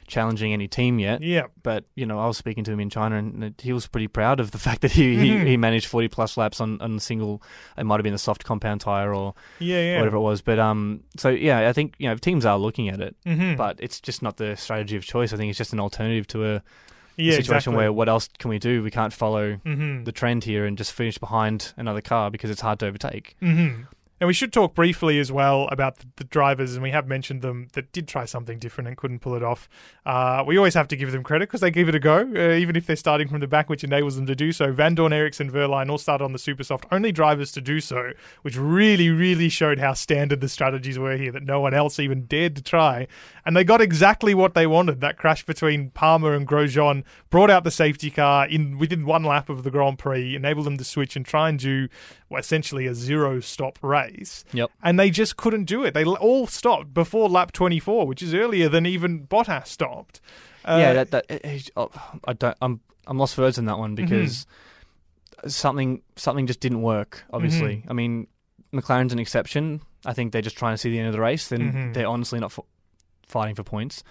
challenging 0.08 0.52
any 0.52 0.66
team 0.68 0.98
yet. 0.98 1.22
Yeah. 1.22 1.44
But, 1.62 1.84
you 1.94 2.04
know, 2.06 2.18
I 2.18 2.26
was 2.26 2.36
speaking 2.36 2.64
to 2.64 2.72
him 2.72 2.80
in 2.80 2.90
China, 2.90 3.16
and 3.16 3.54
he 3.62 3.72
was 3.72 3.86
pretty 3.86 4.08
proud 4.08 4.40
of 4.40 4.50
the 4.50 4.58
fact 4.66 4.80
that 4.82 4.92
he, 4.92 5.16
Mhm. 5.16 5.20
he, 5.20 5.38
he 5.50 5.56
managed 5.56 5.86
40 5.86 6.08
plus 6.08 6.36
laps 6.36 6.60
on, 6.60 6.80
on 6.80 6.96
a 6.96 7.00
single, 7.00 7.40
it 7.78 7.84
might 7.84 7.96
have 7.96 8.02
been 8.04 8.14
a 8.14 8.18
soft 8.18 8.44
compound 8.44 8.80
tyre 8.80 9.14
or 9.14 9.34
Yeah, 9.60 9.80
yeah. 9.80 9.98
whatever 9.98 10.16
it 10.16 10.20
was. 10.20 10.42
But, 10.42 10.58
um, 10.58 11.00
so, 11.16 11.28
yeah, 11.28 11.68
I 11.68 11.72
think, 11.72 11.94
you 11.98 12.08
know, 12.08 12.16
teams 12.16 12.44
are 12.44 12.58
looking 12.58 12.88
at 12.88 13.00
it, 13.00 13.14
Mhm. 13.26 13.56
but 13.56 13.78
it's 13.80 14.00
just 14.00 14.22
not 14.22 14.36
the 14.38 14.56
strategy 14.56 14.96
of 14.96 15.04
choice. 15.04 15.32
I 15.32 15.36
think 15.36 15.50
it's 15.50 15.58
just 15.58 15.72
an 15.72 15.80
alternative 15.80 16.26
to 16.28 16.44
a, 16.56 16.62
yeah, 17.16 17.30
situation 17.36 17.54
exactly. 17.72 17.76
where 17.76 17.92
what 17.92 18.08
else 18.08 18.28
can 18.40 18.50
we 18.50 18.58
do? 18.58 18.82
We 18.82 18.90
can't 18.90 19.12
follow 19.12 19.58
Mhm. 19.64 20.04
the 20.04 20.10
trend 20.10 20.42
here 20.42 20.66
and 20.66 20.76
just 20.76 20.92
finish 20.92 21.16
behind 21.16 21.72
another 21.76 22.00
car 22.00 22.28
because 22.28 22.50
it's 22.50 22.60
hard 22.60 22.80
to 22.80 22.86
overtake. 22.86 23.36
And 24.24 24.26
we 24.26 24.32
should 24.32 24.54
talk 24.54 24.74
briefly 24.74 25.18
as 25.18 25.30
well 25.30 25.68
about 25.70 25.98
the, 25.98 26.06
the 26.16 26.24
drivers, 26.24 26.72
and 26.72 26.82
we 26.82 26.92
have 26.92 27.06
mentioned 27.06 27.42
them 27.42 27.68
that 27.74 27.92
did 27.92 28.08
try 28.08 28.24
something 28.24 28.58
different 28.58 28.88
and 28.88 28.96
couldn't 28.96 29.18
pull 29.18 29.34
it 29.34 29.42
off. 29.42 29.68
Uh, 30.06 30.42
we 30.46 30.56
always 30.56 30.72
have 30.72 30.88
to 30.88 30.96
give 30.96 31.12
them 31.12 31.22
credit 31.22 31.46
because 31.50 31.60
they 31.60 31.70
give 31.70 31.90
it 31.90 31.94
a 31.94 31.98
go, 31.98 32.20
uh, 32.34 32.54
even 32.54 32.74
if 32.74 32.86
they're 32.86 32.96
starting 32.96 33.28
from 33.28 33.40
the 33.40 33.46
back, 33.46 33.68
which 33.68 33.84
enables 33.84 34.16
them 34.16 34.24
to 34.24 34.34
do 34.34 34.50
so. 34.50 34.72
Vandoorne, 34.72 35.12
Ericsson, 35.12 35.52
Wehrlein 35.52 35.90
all 35.90 35.98
started 35.98 36.24
on 36.24 36.32
the 36.32 36.38
super 36.38 36.64
soft, 36.64 36.86
only 36.90 37.12
drivers 37.12 37.52
to 37.52 37.60
do 37.60 37.80
so, 37.80 38.12
which 38.40 38.56
really, 38.56 39.10
really 39.10 39.50
showed 39.50 39.78
how 39.78 39.92
standard 39.92 40.40
the 40.40 40.48
strategies 40.48 40.98
were 40.98 41.18
here 41.18 41.30
that 41.30 41.42
no 41.42 41.60
one 41.60 41.74
else 41.74 41.98
even 41.98 42.24
dared 42.24 42.56
to 42.56 42.62
try. 42.62 43.06
And 43.44 43.54
they 43.54 43.62
got 43.62 43.82
exactly 43.82 44.32
what 44.32 44.54
they 44.54 44.66
wanted. 44.66 45.02
That 45.02 45.18
crash 45.18 45.44
between 45.44 45.90
Palmer 45.90 46.32
and 46.32 46.48
Grosjean 46.48 47.04
brought 47.28 47.50
out 47.50 47.62
the 47.62 47.70
safety 47.70 48.10
car 48.10 48.48
in 48.48 48.78
within 48.78 49.04
one 49.04 49.24
lap 49.24 49.50
of 49.50 49.64
the 49.64 49.70
Grand 49.70 49.98
Prix, 49.98 50.34
enabled 50.34 50.64
them 50.64 50.78
to 50.78 50.84
switch 50.84 51.14
and 51.14 51.26
try 51.26 51.50
and 51.50 51.58
do 51.58 51.88
essentially 52.38 52.86
a 52.86 52.94
zero 52.94 53.40
stop 53.40 53.78
race. 53.82 54.44
Yep. 54.52 54.70
And 54.82 54.98
they 54.98 55.10
just 55.10 55.36
couldn't 55.36 55.64
do 55.64 55.84
it. 55.84 55.94
They 55.94 56.04
all 56.04 56.46
stopped 56.46 56.92
before 56.94 57.28
lap 57.28 57.52
24, 57.52 58.06
which 58.06 58.22
is 58.22 58.34
earlier 58.34 58.68
than 58.68 58.86
even 58.86 59.26
Bottas 59.26 59.66
stopped. 59.68 60.20
Uh, 60.64 60.78
yeah, 60.80 60.92
that 60.94 61.10
that 61.10 61.26
eh, 61.28 61.60
oh, 61.76 61.90
I 62.26 62.32
don't. 62.32 62.56
I'm 62.62 62.80
I'm 63.06 63.18
lost 63.18 63.34
for 63.34 63.42
words 63.42 63.58
on 63.58 63.66
that 63.66 63.78
one 63.78 63.94
Mm-hmm. 63.96 64.06
because 64.06 64.46
something 65.46 66.02
something 66.16 66.46
just 66.46 66.60
didn't 66.60 66.82
work. 66.82 67.24
Obviously, 67.32 67.76
Mm-hmm. 67.76 67.90
I 67.90 67.92
mean, 67.92 68.26
McLaren's 68.72 69.12
an 69.12 69.18
exception. 69.18 69.80
I 70.06 70.12
think 70.12 70.32
they're 70.32 70.42
just 70.42 70.56
trying 70.56 70.74
to 70.74 70.78
see 70.78 70.90
the 70.90 70.98
end 70.98 71.08
of 71.08 71.12
the 71.12 71.20
race. 71.20 71.48
Then 71.48 71.72
Mhm. 71.72 71.94
they're 71.94 72.08
honestly 72.08 72.40
not 72.40 72.50
f- 72.52 72.64
fighting 73.26 73.54
for 73.54 73.62
points. 73.62 74.02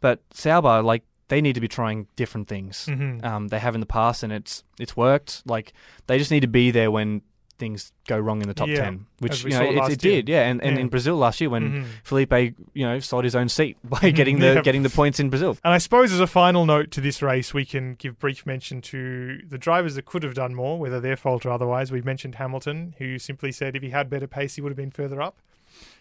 But 0.00 0.20
Sauber, 0.32 0.82
like, 0.82 1.02
they 1.28 1.40
need 1.40 1.54
to 1.54 1.60
be 1.60 1.68
trying 1.68 2.06
different 2.16 2.48
things. 2.48 2.86
mhm. 2.88 3.24
Um, 3.24 3.48
they 3.48 3.58
have 3.58 3.74
in 3.74 3.80
the 3.80 3.86
past, 3.86 4.22
and 4.22 4.32
it's 4.32 4.64
it's 4.78 4.96
worked. 4.96 5.42
Like 5.46 5.72
they 6.06 6.18
just 6.18 6.30
need 6.30 6.40
to 6.40 6.48
be 6.48 6.70
there 6.70 6.90
when 6.90 7.22
things 7.60 7.92
go 8.08 8.18
wrong 8.18 8.42
in 8.42 8.48
the 8.48 8.54
top 8.54 8.66
Yeah, 8.68 8.76
ten, 8.76 9.06
which 9.20 9.44
you 9.44 9.50
know 9.50 9.62
it, 9.62 9.92
it 9.92 9.98
did. 10.00 10.28
Yeah, 10.28 10.48
and, 10.48 10.60
and 10.64 10.74
Yeah. 10.76 10.80
in 10.82 10.88
Brazil 10.88 11.14
last 11.16 11.40
year 11.40 11.48
when 11.50 11.70
Mhm. 11.70 11.84
Felipe, 12.02 12.56
you 12.74 12.84
know, 12.84 12.98
sold 12.98 13.22
his 13.22 13.36
own 13.36 13.48
seat 13.48 13.76
by 13.84 14.10
getting 14.10 14.40
the 14.40 14.54
Yeah. 14.54 14.62
getting 14.62 14.82
the 14.82 14.90
points 14.90 15.20
in 15.20 15.30
Brazil. 15.30 15.56
And 15.62 15.72
I 15.72 15.78
suppose 15.78 16.12
as 16.12 16.18
a 16.18 16.26
final 16.26 16.66
note 16.66 16.90
to 16.92 17.00
this 17.00 17.22
race, 17.22 17.54
we 17.54 17.64
can 17.64 17.94
give 17.94 18.18
brief 18.18 18.44
mention 18.44 18.80
to 18.82 19.42
the 19.48 19.58
drivers 19.58 19.94
that 19.94 20.06
could 20.06 20.24
have 20.24 20.34
done 20.34 20.54
more, 20.56 20.78
whether 20.80 20.98
their 20.98 21.16
fault 21.16 21.46
or 21.46 21.50
otherwise. 21.52 21.92
We've 21.92 22.04
mentioned 22.04 22.34
Hamilton, 22.36 22.94
who 22.98 23.18
simply 23.20 23.52
said 23.52 23.76
if 23.76 23.82
he 23.82 23.90
had 23.90 24.10
better 24.10 24.26
pace, 24.26 24.56
he 24.56 24.62
would 24.62 24.70
have 24.70 24.76
been 24.76 24.90
further 24.90 25.20
up, 25.22 25.36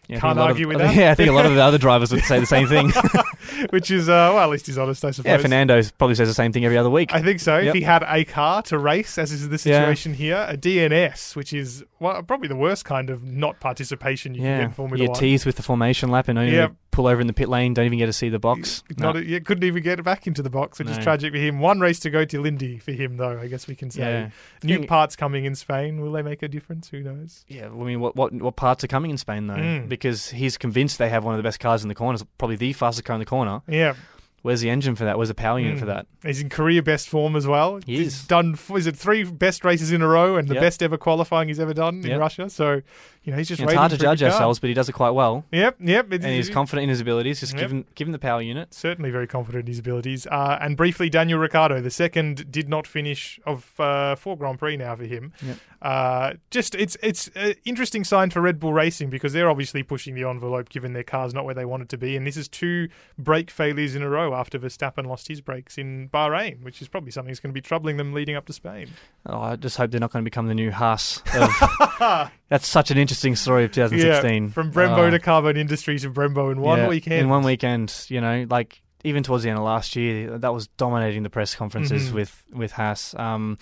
Yeah, 0.07 0.17
I 0.17 0.19
think 0.19 0.21
Can't 0.21 0.37
a 0.39 0.41
lot 0.41 0.49
argue 0.49 0.65
of, 0.65 0.69
with 0.69 0.77
that. 0.79 0.95
Yeah, 0.95 1.11
I 1.11 1.15
think 1.15 1.29
a 1.29 1.33
lot 1.33 1.45
of 1.45 1.53
the 1.53 1.61
other 1.61 1.77
drivers 1.77 2.11
would 2.11 2.23
say 2.23 2.39
the 2.39 2.45
same 2.47 2.67
thing. 2.67 2.91
which 3.69 3.91
is, 3.91 4.09
uh, 4.09 4.31
well, 4.33 4.39
at 4.39 4.49
least 4.49 4.65
he's 4.65 4.77
honest, 4.77 5.03
I 5.05 5.11
suppose. 5.11 5.29
yeah, 5.29 5.37
Fernando 5.37 5.81
probably 5.97 6.15
says 6.15 6.27
the 6.27 6.33
same 6.33 6.51
thing 6.51 6.65
every 6.65 6.77
other 6.77 6.89
week. 6.89 7.13
I 7.13 7.21
think 7.21 7.39
so. 7.39 7.57
If 7.59 7.73
he 7.75 7.81
had 7.81 8.03
a 8.07 8.23
car 8.25 8.61
to 8.63 8.77
race, 8.79 9.17
as 9.17 9.31
is 9.31 9.47
the 9.49 9.55
Yeah. 9.69 9.81
situation 9.81 10.13
here, 10.15 10.45
a 10.49 10.57
DNS, 10.57 11.35
which 11.35 11.53
is 11.53 11.83
well, 11.99 12.23
probably 12.23 12.47
the 12.47 12.55
worst 12.55 12.85
kind 12.85 13.09
of 13.09 13.23
not 13.23 13.59
participation 13.59 14.33
you 14.33 14.41
can 14.41 14.57
get 14.59 14.63
in 14.65 14.71
Formula 14.71 15.03
you 15.03 15.09
One. 15.09 15.19
tease 15.19 15.45
with 15.45 15.57
the 15.57 15.63
formation 15.63 16.09
lap 16.09 16.27
and 16.29 16.39
only 16.39 16.53
Yep. 16.53 16.73
pull 16.91 17.07
over 17.07 17.19
in 17.21 17.27
the 17.27 17.33
pit 17.33 17.49
lane, 17.49 17.73
don't 17.73 17.85
even 17.85 17.99
get 17.99 18.05
to 18.05 18.13
see 18.13 18.29
the 18.29 18.39
box. 18.39 18.83
Not 18.97 19.15
No. 19.15 19.21
you 19.21 19.41
couldn't 19.41 19.63
even 19.65 19.83
get 19.83 20.01
back 20.03 20.25
into 20.25 20.41
the 20.41 20.49
box, 20.49 20.79
which 20.79 20.87
is 20.89 20.97
tragic 20.97 21.33
for 21.33 21.37
him. 21.39 21.59
One 21.59 21.79
race 21.81 21.99
to 21.99 22.09
go 22.09 22.23
to 22.25 22.41
Lindy 22.41 22.77
for 22.79 22.93
him, 22.93 23.17
though. 23.17 23.37
I 23.39 23.47
guess 23.47 23.67
we 23.67 23.75
can 23.75 23.91
say 23.91 24.01
yeah, 24.01 24.29
new 24.63 24.79
Thing- 24.79 24.87
parts 24.87 25.15
coming 25.15 25.45
in 25.45 25.55
Spain. 25.55 25.99
Will 26.01 26.11
they 26.13 26.21
make 26.21 26.41
a 26.41 26.47
difference? 26.47 26.89
Who 26.89 27.01
knows? 27.01 27.43
yeah. 27.47 27.65
I 27.67 27.69
mean, 27.83 27.99
what 27.99 28.15
what 28.15 28.33
what 28.33 28.55
parts 28.55 28.83
are 28.83 28.87
coming 28.87 29.11
in 29.11 29.17
Spain 29.17 29.47
though? 29.47 29.55
Mm. 29.55 29.88
Because 29.89 30.29
he's 30.29 30.57
convinced 30.57 30.97
they 30.99 31.09
have 31.09 31.23
one 31.25 31.33
of 31.33 31.37
the 31.37 31.43
best 31.43 31.59
cars 31.59 31.81
in 31.83 31.89
the 31.89 31.95
corners, 31.95 32.23
probably 32.37 32.55
the 32.55 32.71
fastest 32.73 33.05
car 33.05 33.15
in 33.15 33.19
the 33.19 33.25
corner. 33.25 33.61
Yeah, 33.67 33.95
Where's 34.41 34.61
the 34.61 34.69
engine 34.69 34.95
for 34.95 35.03
that? 35.03 35.17
Where's 35.17 35.27
the 35.27 35.35
power 35.35 35.59
unit 35.59 35.75
Mm. 35.75 35.79
for 35.81 35.85
that? 35.87 36.07
he's 36.23 36.39
in 36.39 36.47
career 36.47 36.81
best 36.81 37.09
form 37.09 37.35
as 37.35 37.45
well. 37.45 37.81
He 37.85 37.97
He's 37.97 38.07
is. 38.21 38.27
done. 38.27 38.57
Is 38.73 38.87
it 38.87 38.95
three 38.95 39.25
best 39.25 39.65
races 39.65 39.91
in 39.91 40.01
a 40.01 40.07
row 40.07 40.37
and 40.37 40.47
the 40.47 40.53
Yep. 40.53 40.61
best 40.63 40.81
ever 40.81 40.97
qualifying 40.97 41.49
he's 41.49 41.59
ever 41.59 41.73
done 41.73 41.95
in 41.95 42.11
Yep. 42.11 42.19
Russia? 42.21 42.49
So 42.49 42.81
you 43.29 43.33
know 43.33 43.37
he's 43.37 43.47
just. 43.47 43.61
it's 43.61 43.73
hard 43.73 43.91
to 43.91 43.97
judge 43.97 44.23
ourselves, 44.23 44.59
but 44.59 44.69
he 44.69 44.73
does 44.73 44.89
it 44.89 44.93
quite 44.93 45.11
well, 45.11 45.45
Yep, 45.51 45.77
yep. 45.81 46.11
And 46.11 46.25
he's 46.25 46.49
confident 46.49 46.83
in 46.83 46.89
his 46.89 46.99
abilities. 46.99 47.39
Just 47.39 47.53
Yep. 47.53 47.61
give 47.61 47.71
him 47.71 47.85
give 47.93 48.07
him 48.07 48.11
the 48.11 48.19
power 48.19 48.41
unit. 48.41 48.73
certainly 48.73 49.11
very 49.11 49.27
confident 49.27 49.65
in 49.65 49.67
his 49.67 49.79
abilities. 49.79 50.25
Uh, 50.27 50.57
and 50.59 50.75
briefly, 50.75 51.09
Daniel 51.09 51.37
Ricciardo, 51.39 51.79
the 51.79 51.91
second, 51.91 52.51
did 52.51 52.67
not 52.67 52.87
finish 52.87 53.39
of 53.45 53.79
uh, 53.79 54.15
four 54.15 54.35
Grand 54.35 54.57
Prix 54.57 54.77
now 54.77 54.95
for 54.95 55.05
him. 55.05 55.31
Yep. 55.45 55.57
Uh, 55.81 56.33
just 56.51 56.75
it's 56.75 56.97
it's 57.03 57.29
an 57.35 57.53
interesting 57.65 58.03
sign 58.03 58.29
for 58.31 58.41
Red 58.41 58.59
Bull 58.59 58.73
Racing 58.73 59.09
because 59.09 59.31
they're 59.33 59.49
obviously 59.49 59.83
pushing 59.83 60.15
the 60.15 60.23
envelope 60.27 60.69
given 60.69 60.93
their 60.93 61.03
car's 61.03 61.33
not 61.33 61.45
where 61.45 61.55
they 61.55 61.65
want 61.65 61.83
it 61.83 61.89
to 61.89 61.97
be, 61.97 62.17
and 62.17 62.25
this 62.27 62.35
is 62.35 62.47
two 62.49 62.89
brake 63.17 63.49
failures 63.51 63.95
in 63.95 64.01
a 64.01 64.09
row 64.09 64.33
after 64.33 64.59
Verstappen 64.59 65.05
lost 65.05 65.27
his 65.27 65.39
brakes 65.41 65.77
in 65.77 66.09
Bahrain, 66.09 66.63
which 66.63 66.81
is 66.81 66.87
probably 66.87 67.11
something 67.11 67.29
that's 67.31 67.39
going 67.39 67.51
to 67.51 67.53
be 67.53 67.61
troubling 67.61 67.97
them 67.97 68.11
leading 68.13 68.35
up 68.35 68.45
to 68.47 68.53
Spain. 68.53 68.89
Oh, 69.25 69.39
I 69.39 69.55
just 69.55 69.77
hope 69.77 69.91
they're 69.91 69.99
not 69.99 70.11
going 70.11 70.23
to 70.23 70.29
become 70.29 70.47
the 70.47 70.55
new 70.55 70.71
Haas. 70.71 71.21
Of, 71.35 72.31
that's 72.49 72.67
such 72.67 72.91
an 72.91 72.97
interesting 72.97 73.35
story 73.35 73.63
of 73.63 73.71
2016. 73.71 74.43
Yeah, 74.43 74.49
from 74.49 74.71
Brembo 74.71 75.07
Uh, 75.07 75.11
to 75.11 75.19
Carbon 75.19 75.55
Industries 75.57 76.01
to 76.01 76.09
Brembo 76.09 76.51
in 76.51 76.59
one 76.61 76.79
yeah, 76.79 76.87
weekend. 76.87 77.15
In 77.15 77.29
one 77.29 77.43
weekend, 77.43 78.05
you 78.09 78.19
know, 78.21 78.45
like 78.49 78.81
even 79.03 79.23
towards 79.23 79.43
the 79.43 79.49
end 79.49 79.57
of 79.59 79.63
last 79.65 79.95
year, 79.95 80.37
that 80.37 80.53
was 80.53 80.67
dominating 80.67 81.23
the 81.23 81.29
press 81.29 81.55
conferences 81.55 82.09
Mhm. 82.09 82.13
with 82.13 82.43
with 82.51 82.71
Haas. 82.73 83.15
Um, 83.15 83.57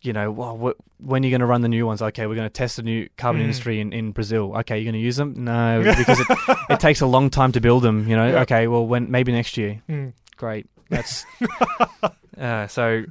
you 0.00 0.12
know, 0.12 0.30
well, 0.30 0.56
wh- 0.56 1.00
when 1.04 1.22
are 1.22 1.26
you 1.26 1.30
going 1.32 1.40
to 1.40 1.46
run 1.46 1.60
the 1.62 1.68
new 1.68 1.84
ones? 1.86 2.00
Okay, 2.00 2.26
we're 2.26 2.36
going 2.36 2.46
to 2.46 2.52
test 2.52 2.76
the 2.76 2.82
new 2.84 3.08
carbon 3.16 3.40
Mhm. 3.40 3.44
industry 3.46 3.80
in, 3.80 3.92
in 3.92 4.12
Brazil. 4.12 4.54
Okay, 4.58 4.76
you're 4.78 4.84
going 4.84 4.92
to 5.00 5.04
use 5.04 5.16
them? 5.16 5.34
No, 5.44 5.82
because 5.98 6.20
it, 6.20 6.26
it 6.70 6.78
takes 6.78 7.00
a 7.00 7.06
long 7.06 7.30
time 7.30 7.50
to 7.52 7.60
build 7.60 7.82
them. 7.82 8.06
You 8.08 8.14
know, 8.16 8.28
Yeah. 8.28 8.40
okay, 8.42 8.68
well, 8.68 8.86
when 8.86 9.10
maybe 9.10 9.32
next 9.32 9.56
year. 9.56 9.82
Mm. 9.88 10.12
Great. 10.36 10.66
That's 10.88 11.24
uh, 12.38 12.66
so. 12.68 13.04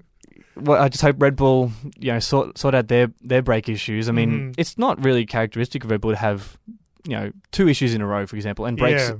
Well, 0.61 0.81
I 0.81 0.89
just 0.89 1.01
hope 1.03 1.15
Red 1.19 1.35
Bull, 1.35 1.71
you 1.97 2.11
know, 2.11 2.19
sort 2.19 2.57
sort 2.57 2.75
out 2.75 2.87
their 2.87 3.11
their 3.21 3.41
brake 3.41 3.69
issues. 3.69 4.09
I 4.09 4.11
mean, 4.11 4.31
Mhm. 4.51 4.55
it's 4.57 4.77
not 4.77 5.03
really 5.03 5.25
characteristic 5.25 5.83
of 5.83 5.91
Red 5.91 6.01
Bull 6.01 6.11
to 6.11 6.17
have, 6.17 6.57
you 7.05 7.11
know, 7.15 7.31
two 7.51 7.67
issues 7.67 7.93
in 7.93 8.01
a 8.01 8.07
row, 8.07 8.25
for 8.25 8.35
example, 8.35 8.65
and 8.65 8.77
brakes. 8.77 9.09
yeah, 9.09 9.15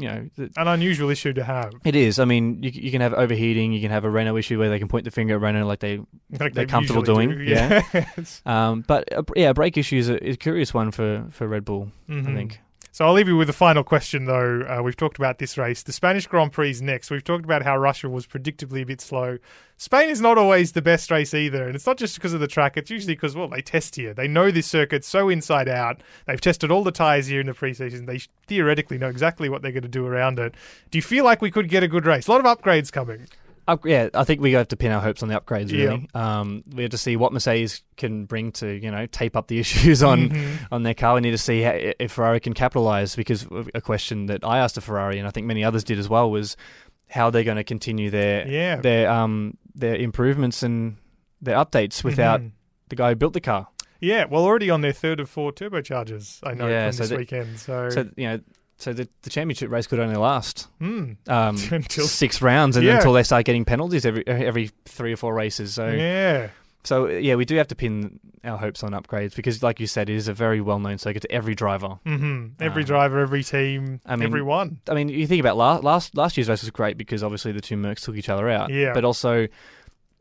You 0.00 0.08
know, 0.08 0.28
th- 0.36 0.50
an 0.56 0.68
unusual 0.68 1.10
issue 1.10 1.32
to 1.32 1.42
have. 1.44 1.72
it 1.84 1.96
is. 1.96 2.18
I 2.20 2.24
mean, 2.24 2.62
you, 2.62 2.70
you 2.72 2.90
can 2.92 3.00
have 3.00 3.12
overheating. 3.14 3.72
You 3.72 3.80
can 3.80 3.90
have 3.90 4.04
a 4.04 4.10
Renault 4.10 4.36
issue 4.36 4.56
where 4.58 4.68
they 4.70 4.78
can 4.78 4.86
point 4.88 5.04
the 5.04 5.10
finger 5.10 5.34
at 5.34 5.40
Renault 5.40 5.66
like 5.66 5.80
they. 5.80 5.98
Like 6.38 6.54
They're 6.54 6.66
comfortable 6.66 7.02
doing, 7.02 7.30
do. 7.30 7.42
yeah. 7.42 7.82
Yes. 7.94 8.40
Um, 8.46 8.84
but 8.86 9.12
uh, 9.12 9.22
yeah, 9.34 9.50
a 9.50 9.54
brake 9.54 9.76
issue 9.76 9.96
is 9.96 10.08
a, 10.08 10.22
is 10.24 10.34
a 10.34 10.38
curious 10.38 10.72
one 10.72 10.90
for 10.92 11.24
for 11.30 11.48
Red 11.48 11.64
Bull. 11.64 11.90
I 12.08 12.12
Mhm. 12.12 12.34
think. 12.34 12.60
So 12.98 13.06
I'll 13.06 13.12
leave 13.12 13.28
you 13.28 13.36
with 13.36 13.48
a 13.48 13.52
final 13.52 13.84
question, 13.84 14.24
though. 14.24 14.62
Uh, 14.62 14.82
we've 14.82 14.96
talked 14.96 15.18
about 15.18 15.38
this 15.38 15.56
race. 15.56 15.84
The 15.84 15.92
Spanish 15.92 16.26
Grand 16.26 16.50
Prix 16.50 16.70
is 16.70 16.82
next. 16.82 17.12
We've 17.12 17.22
talked 17.22 17.44
about 17.44 17.62
how 17.62 17.78
Russia 17.78 18.08
was 18.08 18.26
predictably 18.26 18.82
a 18.82 18.86
bit 18.86 19.00
slow. 19.00 19.38
Spain 19.76 20.08
is 20.08 20.20
not 20.20 20.36
always 20.36 20.72
the 20.72 20.82
best 20.82 21.08
race 21.08 21.32
either, 21.32 21.64
and 21.64 21.76
it's 21.76 21.86
not 21.86 21.96
just 21.96 22.16
because 22.16 22.32
of 22.32 22.40
the 22.40 22.48
track. 22.48 22.76
It's 22.76 22.90
usually 22.90 23.14
because 23.14 23.36
well, 23.36 23.46
they 23.46 23.62
test 23.62 23.94
here. 23.94 24.12
They 24.12 24.26
know 24.26 24.50
this 24.50 24.66
circuit 24.66 25.04
so 25.04 25.28
inside 25.28 25.68
out. 25.68 26.00
They've 26.26 26.40
tested 26.40 26.72
all 26.72 26.82
the 26.82 26.90
tyres 26.90 27.28
here 27.28 27.40
in 27.40 27.46
the 27.46 27.52
preseason. 27.52 28.06
They 28.06 28.18
theoretically 28.48 28.98
know 28.98 29.10
exactly 29.10 29.48
what 29.48 29.62
they're 29.62 29.70
going 29.70 29.84
to 29.84 29.88
do 29.88 30.04
around 30.04 30.40
it. 30.40 30.56
Do 30.90 30.98
you 30.98 31.02
feel 31.02 31.24
like 31.24 31.40
we 31.40 31.52
could 31.52 31.68
get 31.68 31.84
a 31.84 31.88
good 31.88 32.04
race? 32.04 32.26
A 32.26 32.32
lot 32.32 32.44
of 32.44 32.58
upgrades 32.58 32.90
coming. 32.90 33.28
Up, 33.68 33.84
yeah, 33.84 34.08
I 34.14 34.24
think 34.24 34.40
we 34.40 34.52
have 34.52 34.68
to 34.68 34.78
pin 34.78 34.92
our 34.92 35.00
hopes 35.00 35.22
on 35.22 35.28
the 35.28 35.38
upgrades. 35.38 35.70
Really, 35.70 36.08
yeah. 36.14 36.40
um, 36.40 36.64
we 36.74 36.84
have 36.84 36.92
to 36.92 36.98
see 36.98 37.16
what 37.16 37.34
Mercedes 37.34 37.82
can 37.98 38.24
bring 38.24 38.50
to 38.52 38.66
you 38.66 38.90
know 38.90 39.04
tape 39.04 39.36
up 39.36 39.46
the 39.48 39.58
issues 39.60 40.02
on 40.02 40.30
mm-hmm. 40.30 40.64
on 40.72 40.84
their 40.84 40.94
car. 40.94 41.16
We 41.16 41.20
need 41.20 41.32
to 41.32 41.38
see 41.38 41.60
how, 41.60 41.72
if 41.74 42.12
Ferrari 42.12 42.40
can 42.40 42.54
capitalize. 42.54 43.14
Because 43.14 43.46
a 43.74 43.82
question 43.82 44.26
that 44.26 44.42
I 44.42 44.58
asked 44.60 44.78
a 44.78 44.80
Ferrari, 44.80 45.18
and 45.18 45.28
I 45.28 45.30
think 45.30 45.46
many 45.46 45.64
others 45.64 45.84
did 45.84 45.98
as 45.98 46.08
well, 46.08 46.30
was 46.30 46.56
how 47.10 47.28
they're 47.28 47.44
going 47.44 47.58
to 47.58 47.64
continue 47.64 48.08
their 48.08 48.48
yeah. 48.48 48.76
their 48.76 49.10
um 49.10 49.58
their 49.74 49.96
improvements 49.96 50.62
and 50.62 50.96
their 51.42 51.56
updates 51.56 52.02
without 52.02 52.40
mm-hmm. 52.40 52.48
the 52.88 52.96
guy 52.96 53.10
who 53.10 53.16
built 53.16 53.34
the 53.34 53.40
car. 53.40 53.68
Yeah, 54.00 54.26
well, 54.26 54.44
already 54.44 54.70
on 54.70 54.80
their 54.80 54.92
third 54.92 55.18
of 55.18 55.28
four 55.28 55.52
turbochargers, 55.52 56.38
I 56.42 56.54
know 56.54 56.68
yeah, 56.68 56.86
from 56.86 56.92
so 56.92 57.02
this 57.02 57.10
the, 57.10 57.16
weekend. 57.16 57.58
So, 57.58 57.90
so 57.90 58.08
you 58.16 58.28
know, 58.28 58.40
so 58.78 58.92
the, 58.92 59.08
the 59.22 59.30
championship 59.30 59.70
race 59.70 59.88
could 59.88 59.98
only 59.98 60.16
last 60.16 60.68
mm. 60.80 61.16
um, 61.28 61.56
six 61.88 62.40
rounds, 62.40 62.76
and 62.76 62.86
yeah. 62.86 62.96
until 62.96 63.12
they 63.12 63.24
start 63.24 63.44
getting 63.44 63.64
penalties 63.64 64.06
every 64.06 64.26
every 64.26 64.70
three 64.84 65.12
or 65.12 65.16
four 65.16 65.34
races. 65.34 65.74
So 65.74 65.88
yeah. 65.88 66.48
So 66.84 67.08
yeah, 67.08 67.34
we 67.34 67.44
do 67.44 67.56
have 67.56 67.68
to 67.68 67.74
pin 67.74 68.20
our 68.44 68.56
hopes 68.56 68.84
on 68.84 68.92
upgrades 68.92 69.34
because, 69.34 69.62
like 69.64 69.80
you 69.80 69.88
said, 69.88 70.08
it 70.08 70.14
is 70.14 70.28
a 70.28 70.32
very 70.32 70.60
well-known 70.60 70.96
circuit 70.98 71.20
to 71.20 71.30
every 71.30 71.56
driver. 71.56 71.98
Mm-hmm. 72.06 72.62
Every 72.62 72.82
um, 72.82 72.86
driver, 72.86 73.18
every 73.18 73.42
team, 73.42 74.00
I 74.06 74.14
mean, 74.14 74.26
everyone. 74.26 74.80
I 74.88 74.94
mean, 74.94 75.08
you 75.08 75.26
think 75.26 75.40
about 75.40 75.56
last 75.56 75.82
last 75.82 76.16
last 76.16 76.36
year's 76.36 76.48
race 76.48 76.62
was 76.62 76.70
great 76.70 76.96
because 76.96 77.24
obviously 77.24 77.50
the 77.50 77.60
two 77.60 77.76
Mercs 77.76 78.04
took 78.04 78.16
each 78.16 78.28
other 78.28 78.48
out. 78.48 78.70
Yeah. 78.70 78.94
But 78.94 79.04
also 79.04 79.48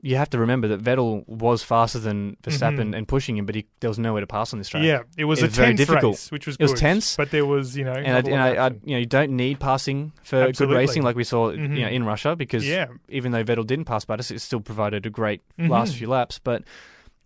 you 0.02 0.16
have 0.16 0.30
to 0.30 0.40
remember 0.40 0.68
that 0.70 0.82
Vettel 0.82 1.28
was 1.28 1.64
faster 1.64 1.98
than 1.98 2.38
Verstappen 2.44 2.78
mm-hmm. 2.78 2.94
and 2.94 3.08
pushing 3.08 3.38
him, 3.38 3.46
but 3.46 3.56
he, 3.56 3.66
there 3.80 3.90
was 3.90 3.98
nowhere 3.98 4.22
to 4.22 4.28
pass 4.28 4.54
on 4.54 4.60
this 4.60 4.70
track. 4.70 4.84
Yeah, 4.84 5.02
it 5.18 5.26
was, 5.26 5.40
it 5.40 5.48
was 5.48 5.58
a 5.58 5.62
very 5.62 5.74
difficult. 5.74 6.14
Race, 6.14 6.32
which 6.32 6.46
was 6.46 6.56
it 6.58 6.62
was 6.62 6.74
tense, 6.74 7.16
but 7.16 7.32
there 7.32 7.46
was 7.46 7.76
you 7.76 7.84
know, 7.84 7.94
and, 7.94 8.28
I, 8.28 8.32
and 8.32 8.42
I, 8.42 8.68
I, 8.68 8.70
you 8.84 8.94
know, 8.94 9.00
you 9.00 9.06
don't 9.06 9.32
need 9.32 9.60
passing 9.60 10.14
for 10.24 10.38
Absolutely. 10.38 10.76
good 10.76 10.80
racing 10.80 11.04
like 11.04 11.16
we 11.16 11.24
saw 11.24 11.52
mm-hmm. 11.52 11.76
you 11.76 11.82
know 11.82 11.90
in 11.90 12.06
Russia 12.06 12.36
because 12.36 12.68
yeah. 12.68 12.88
even 13.10 13.32
though 13.32 13.44
Vettel 13.44 13.66
didn't 13.66 13.86
pass 13.86 14.06
Bottas, 14.06 14.32
it 14.32 14.40
still 14.40 14.62
provided 14.62 15.06
a 15.06 15.10
great 15.10 15.42
mm-hmm. 15.58 15.72
last 15.72 15.96
few 15.96 16.08
laps. 16.08 16.40
But 16.40 16.64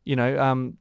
you 0.05 0.15
know, 0.15 0.39
um, 0.41 0.77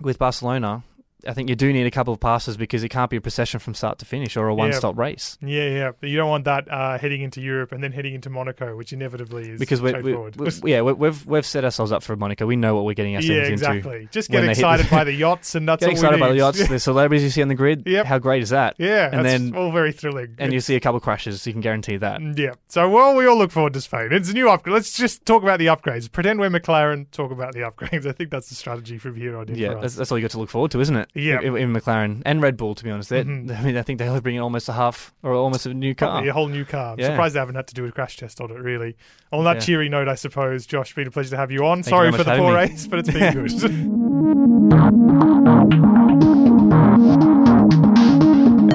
with 0.00 0.18
Barcelona, 0.18 0.82
I 1.26 1.32
think 1.32 1.48
you 1.48 1.56
do 1.56 1.72
need 1.72 1.86
a 1.86 1.90
couple 1.90 2.14
of 2.14 2.20
passes 2.20 2.56
because 2.56 2.84
it 2.84 2.90
can't 2.90 3.10
be 3.10 3.16
a 3.16 3.20
procession 3.20 3.58
from 3.58 3.74
start 3.74 3.98
to 3.98 4.04
finish 4.04 4.36
or 4.36 4.48
a 4.48 4.54
one-stop 4.54 4.96
yeah. 4.96 5.02
race. 5.02 5.38
Yeah, 5.40 5.68
yeah. 5.68 5.90
But 5.98 6.10
you 6.10 6.16
don't 6.16 6.28
want 6.28 6.44
that 6.44 6.70
uh, 6.70 6.96
heading 6.98 7.22
into 7.22 7.40
Europe 7.40 7.72
and 7.72 7.82
then 7.82 7.92
heading 7.92 8.14
into 8.14 8.30
Monaco, 8.30 8.76
which 8.76 8.92
inevitably 8.92 9.50
is 9.50 9.58
because 9.58 9.82
we're, 9.82 10.00
we're, 10.00 10.30
we're, 10.36 10.50
yeah 10.64 10.80
we've 10.80 11.26
we've 11.26 11.46
set 11.46 11.64
ourselves 11.64 11.90
up 11.90 12.02
for 12.04 12.14
Monaco. 12.14 12.46
We 12.46 12.56
know 12.56 12.76
what 12.76 12.84
we're 12.84 12.94
getting 12.94 13.16
ourselves 13.16 13.36
yeah, 13.36 13.52
exactly. 13.52 13.96
into. 14.02 14.12
Just 14.12 14.30
get 14.30 14.44
excited 14.44 14.88
by 14.88 15.04
the 15.04 15.12
yachts 15.12 15.54
and 15.54 15.68
that's 15.68 15.80
get 15.80 15.90
excited 15.90 16.20
by 16.20 16.28
the 16.28 16.36
yachts. 16.36 16.66
the 16.68 16.78
celebrities 16.78 17.24
you 17.24 17.30
see 17.30 17.42
on 17.42 17.48
the 17.48 17.54
grid. 17.54 17.82
Yep. 17.86 18.06
How 18.06 18.18
great 18.18 18.42
is 18.42 18.50
that? 18.50 18.76
Yeah, 18.78 19.10
and 19.12 19.26
then 19.26 19.56
all 19.56 19.72
very 19.72 19.92
thrilling. 19.92 20.36
And 20.38 20.52
you 20.52 20.60
see 20.60 20.76
a 20.76 20.80
couple 20.80 21.00
crashes. 21.00 21.46
You 21.46 21.52
can 21.52 21.62
guarantee 21.62 21.96
that. 21.96 22.20
Mm, 22.20 22.38
yeah. 22.38 22.52
So 22.68 22.88
well, 22.88 23.16
we 23.16 23.26
all 23.26 23.36
look 23.36 23.50
forward 23.50 23.72
to 23.72 23.80
Spain. 23.80 24.10
It's 24.12 24.30
a 24.30 24.34
new 24.34 24.48
upgrade. 24.48 24.74
Let's 24.74 24.96
just 24.96 25.26
talk 25.26 25.42
about 25.42 25.58
the 25.58 25.66
upgrades. 25.66 26.10
Pretend 26.10 26.38
we're 26.38 26.50
McLaren. 26.50 27.10
Talk 27.10 27.32
about 27.32 27.54
the 27.54 27.60
upgrades. 27.60 28.06
I 28.08 28.12
think 28.12 28.30
that's 28.30 28.48
the 28.48 28.54
strategy 28.54 28.98
from 28.98 29.16
here 29.16 29.36
on 29.36 29.48
in. 29.48 29.56
Yeah, 29.56 29.74
that's, 29.74 29.94
that's, 29.94 30.12
all 30.12 30.18
you 30.18 30.22
got 30.22 30.30
to 30.32 30.38
look 30.38 30.50
forward 30.50 30.70
to, 30.72 30.80
isn't 30.80 30.96
it? 30.96 31.07
Yeah. 31.14 31.40
In 31.40 31.72
McLaren 31.72 31.98
McLaren 31.98 32.22
and 32.24 32.40
Red 32.42 32.56
Bull, 32.56 32.74
to 32.74 32.84
be 32.84 32.90
honest. 32.90 33.10
Mm-hmm. 33.10 33.50
I 33.56 33.62
mean, 33.62 33.76
I 33.76 33.82
think 33.82 33.98
they'll 33.98 34.20
bring 34.20 34.36
in 34.36 34.42
almost 34.42 34.68
a 34.68 34.72
half 34.72 35.12
or 35.22 35.34
almost 35.34 35.66
a 35.66 35.74
new 35.74 35.94
car. 35.94 36.10
Probably 36.10 36.28
a 36.28 36.32
whole 36.32 36.48
new 36.48 36.64
car. 36.64 36.92
I'm 36.92 36.98
yeah. 36.98 37.08
surprised 37.08 37.34
they 37.34 37.40
haven't 37.40 37.56
had 37.56 37.66
to 37.68 37.74
do 37.74 37.84
a 37.86 37.92
crash 37.92 38.16
test 38.16 38.40
on 38.40 38.50
it, 38.50 38.58
really. 38.58 38.96
On 39.32 39.44
that 39.44 39.56
yeah. 39.56 39.60
cheery 39.60 39.88
note, 39.88 40.08
I 40.08 40.14
suppose, 40.14 40.66
Josh, 40.66 40.94
been 40.94 41.08
a 41.08 41.10
pleasure 41.10 41.30
to 41.30 41.36
have 41.36 41.50
you 41.50 41.66
on. 41.66 41.82
Thank 41.82 41.90
Sorry 41.90 42.10
you 42.10 42.16
for 42.16 42.24
the 42.24 42.36
poor 42.36 42.54
race, 42.54 42.86
but 42.86 43.00
it's 43.00 43.10
been 43.10 43.32
good. 47.18 47.28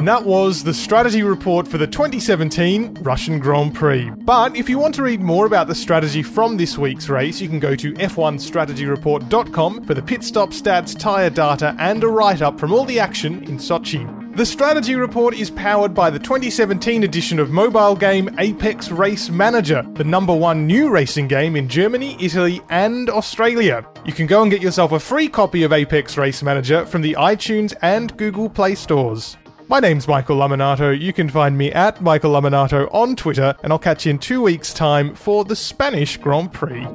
And 0.04 0.08
that 0.10 0.26
was 0.26 0.66
the 0.66 0.74
strategy 0.74 1.24
report 1.24 1.66
for 1.66 1.78
the 1.78 1.88
2017 1.88 2.96
Russian 3.04 3.40
Grand 3.40 3.74
Prix. 3.74 4.10
But 4.10 4.54
if 4.54 4.68
you 4.68 4.78
want 4.78 4.94
to 4.96 5.02
read 5.02 5.22
more 5.22 5.46
about 5.46 5.68
the 5.68 5.76
strategy 5.76 6.22
from 6.22 6.58
this 6.58 6.78
week's 6.78 7.08
race, 7.08 7.40
you 7.40 7.48
can 7.48 7.58
go 7.58 7.74
to 7.74 7.94
f1strategyreport.com 7.94 9.86
for 9.86 9.94
the 9.94 10.02
pit 10.02 10.26
stop 10.26 10.50
stats, 10.50 11.00
tyre 11.00 11.30
data, 11.30 11.74
and 11.80 12.04
a 12.04 12.10
write 12.10 12.42
up 12.42 12.60
from 12.60 12.74
all 12.74 12.84
the 12.84 13.00
action 13.00 13.46
in 13.46 13.58
Sochi. 13.58 14.36
The 14.36 14.46
strategy 14.46 14.96
report 14.96 15.36
is 15.36 15.50
powered 15.50 15.94
by 15.94 16.10
the 16.10 16.20
2017 16.20 17.04
edition 17.04 17.40
of 17.40 17.52
mobile 17.52 17.96
game 17.96 18.30
Apex 18.40 18.92
Race 18.92 19.30
Manager, 19.30 19.88
the 19.94 20.04
number 20.04 20.36
one 20.36 20.68
new 20.68 20.90
racing 20.90 21.30
game 21.30 21.56
in 21.56 21.70
Germany, 21.70 22.18
Italy, 22.20 22.62
and 22.70 23.10
Australia. 23.10 23.88
You 24.04 24.12
can 24.12 24.28
go 24.28 24.42
and 24.42 24.52
get 24.52 24.62
yourself 24.62 24.92
a 24.92 25.00
free 25.00 25.30
copy 25.30 25.64
of 25.64 25.72
Apex 25.72 26.18
Race 26.18 26.44
Manager 26.44 26.86
from 26.86 27.04
the 27.04 27.14
iTunes 27.14 27.74
and 27.82 28.18
Google 28.18 28.50
Play 28.50 28.76
stores. 28.76 29.38
My 29.70 29.80
name's 29.80 30.08
Michael 30.08 30.38
Lamonato. 30.38 31.00
You 31.00 31.14
can 31.14 31.30
find 31.30 31.58
me 31.58 31.72
at 31.72 32.02
Michael 32.02 32.34
Lamonato 32.34 32.88
on 32.94 33.16
Twitter, 33.16 33.56
and 33.64 33.72
I'll 33.72 33.80
catch 33.80 34.06
you 34.06 34.12
in 34.12 34.20
two 34.20 34.42
weeks' 34.42 34.74
time 34.74 35.16
for 35.16 35.46
the 35.46 35.56
Spanish 35.56 36.18
Grand 36.18 36.52
Prix. 36.52 36.86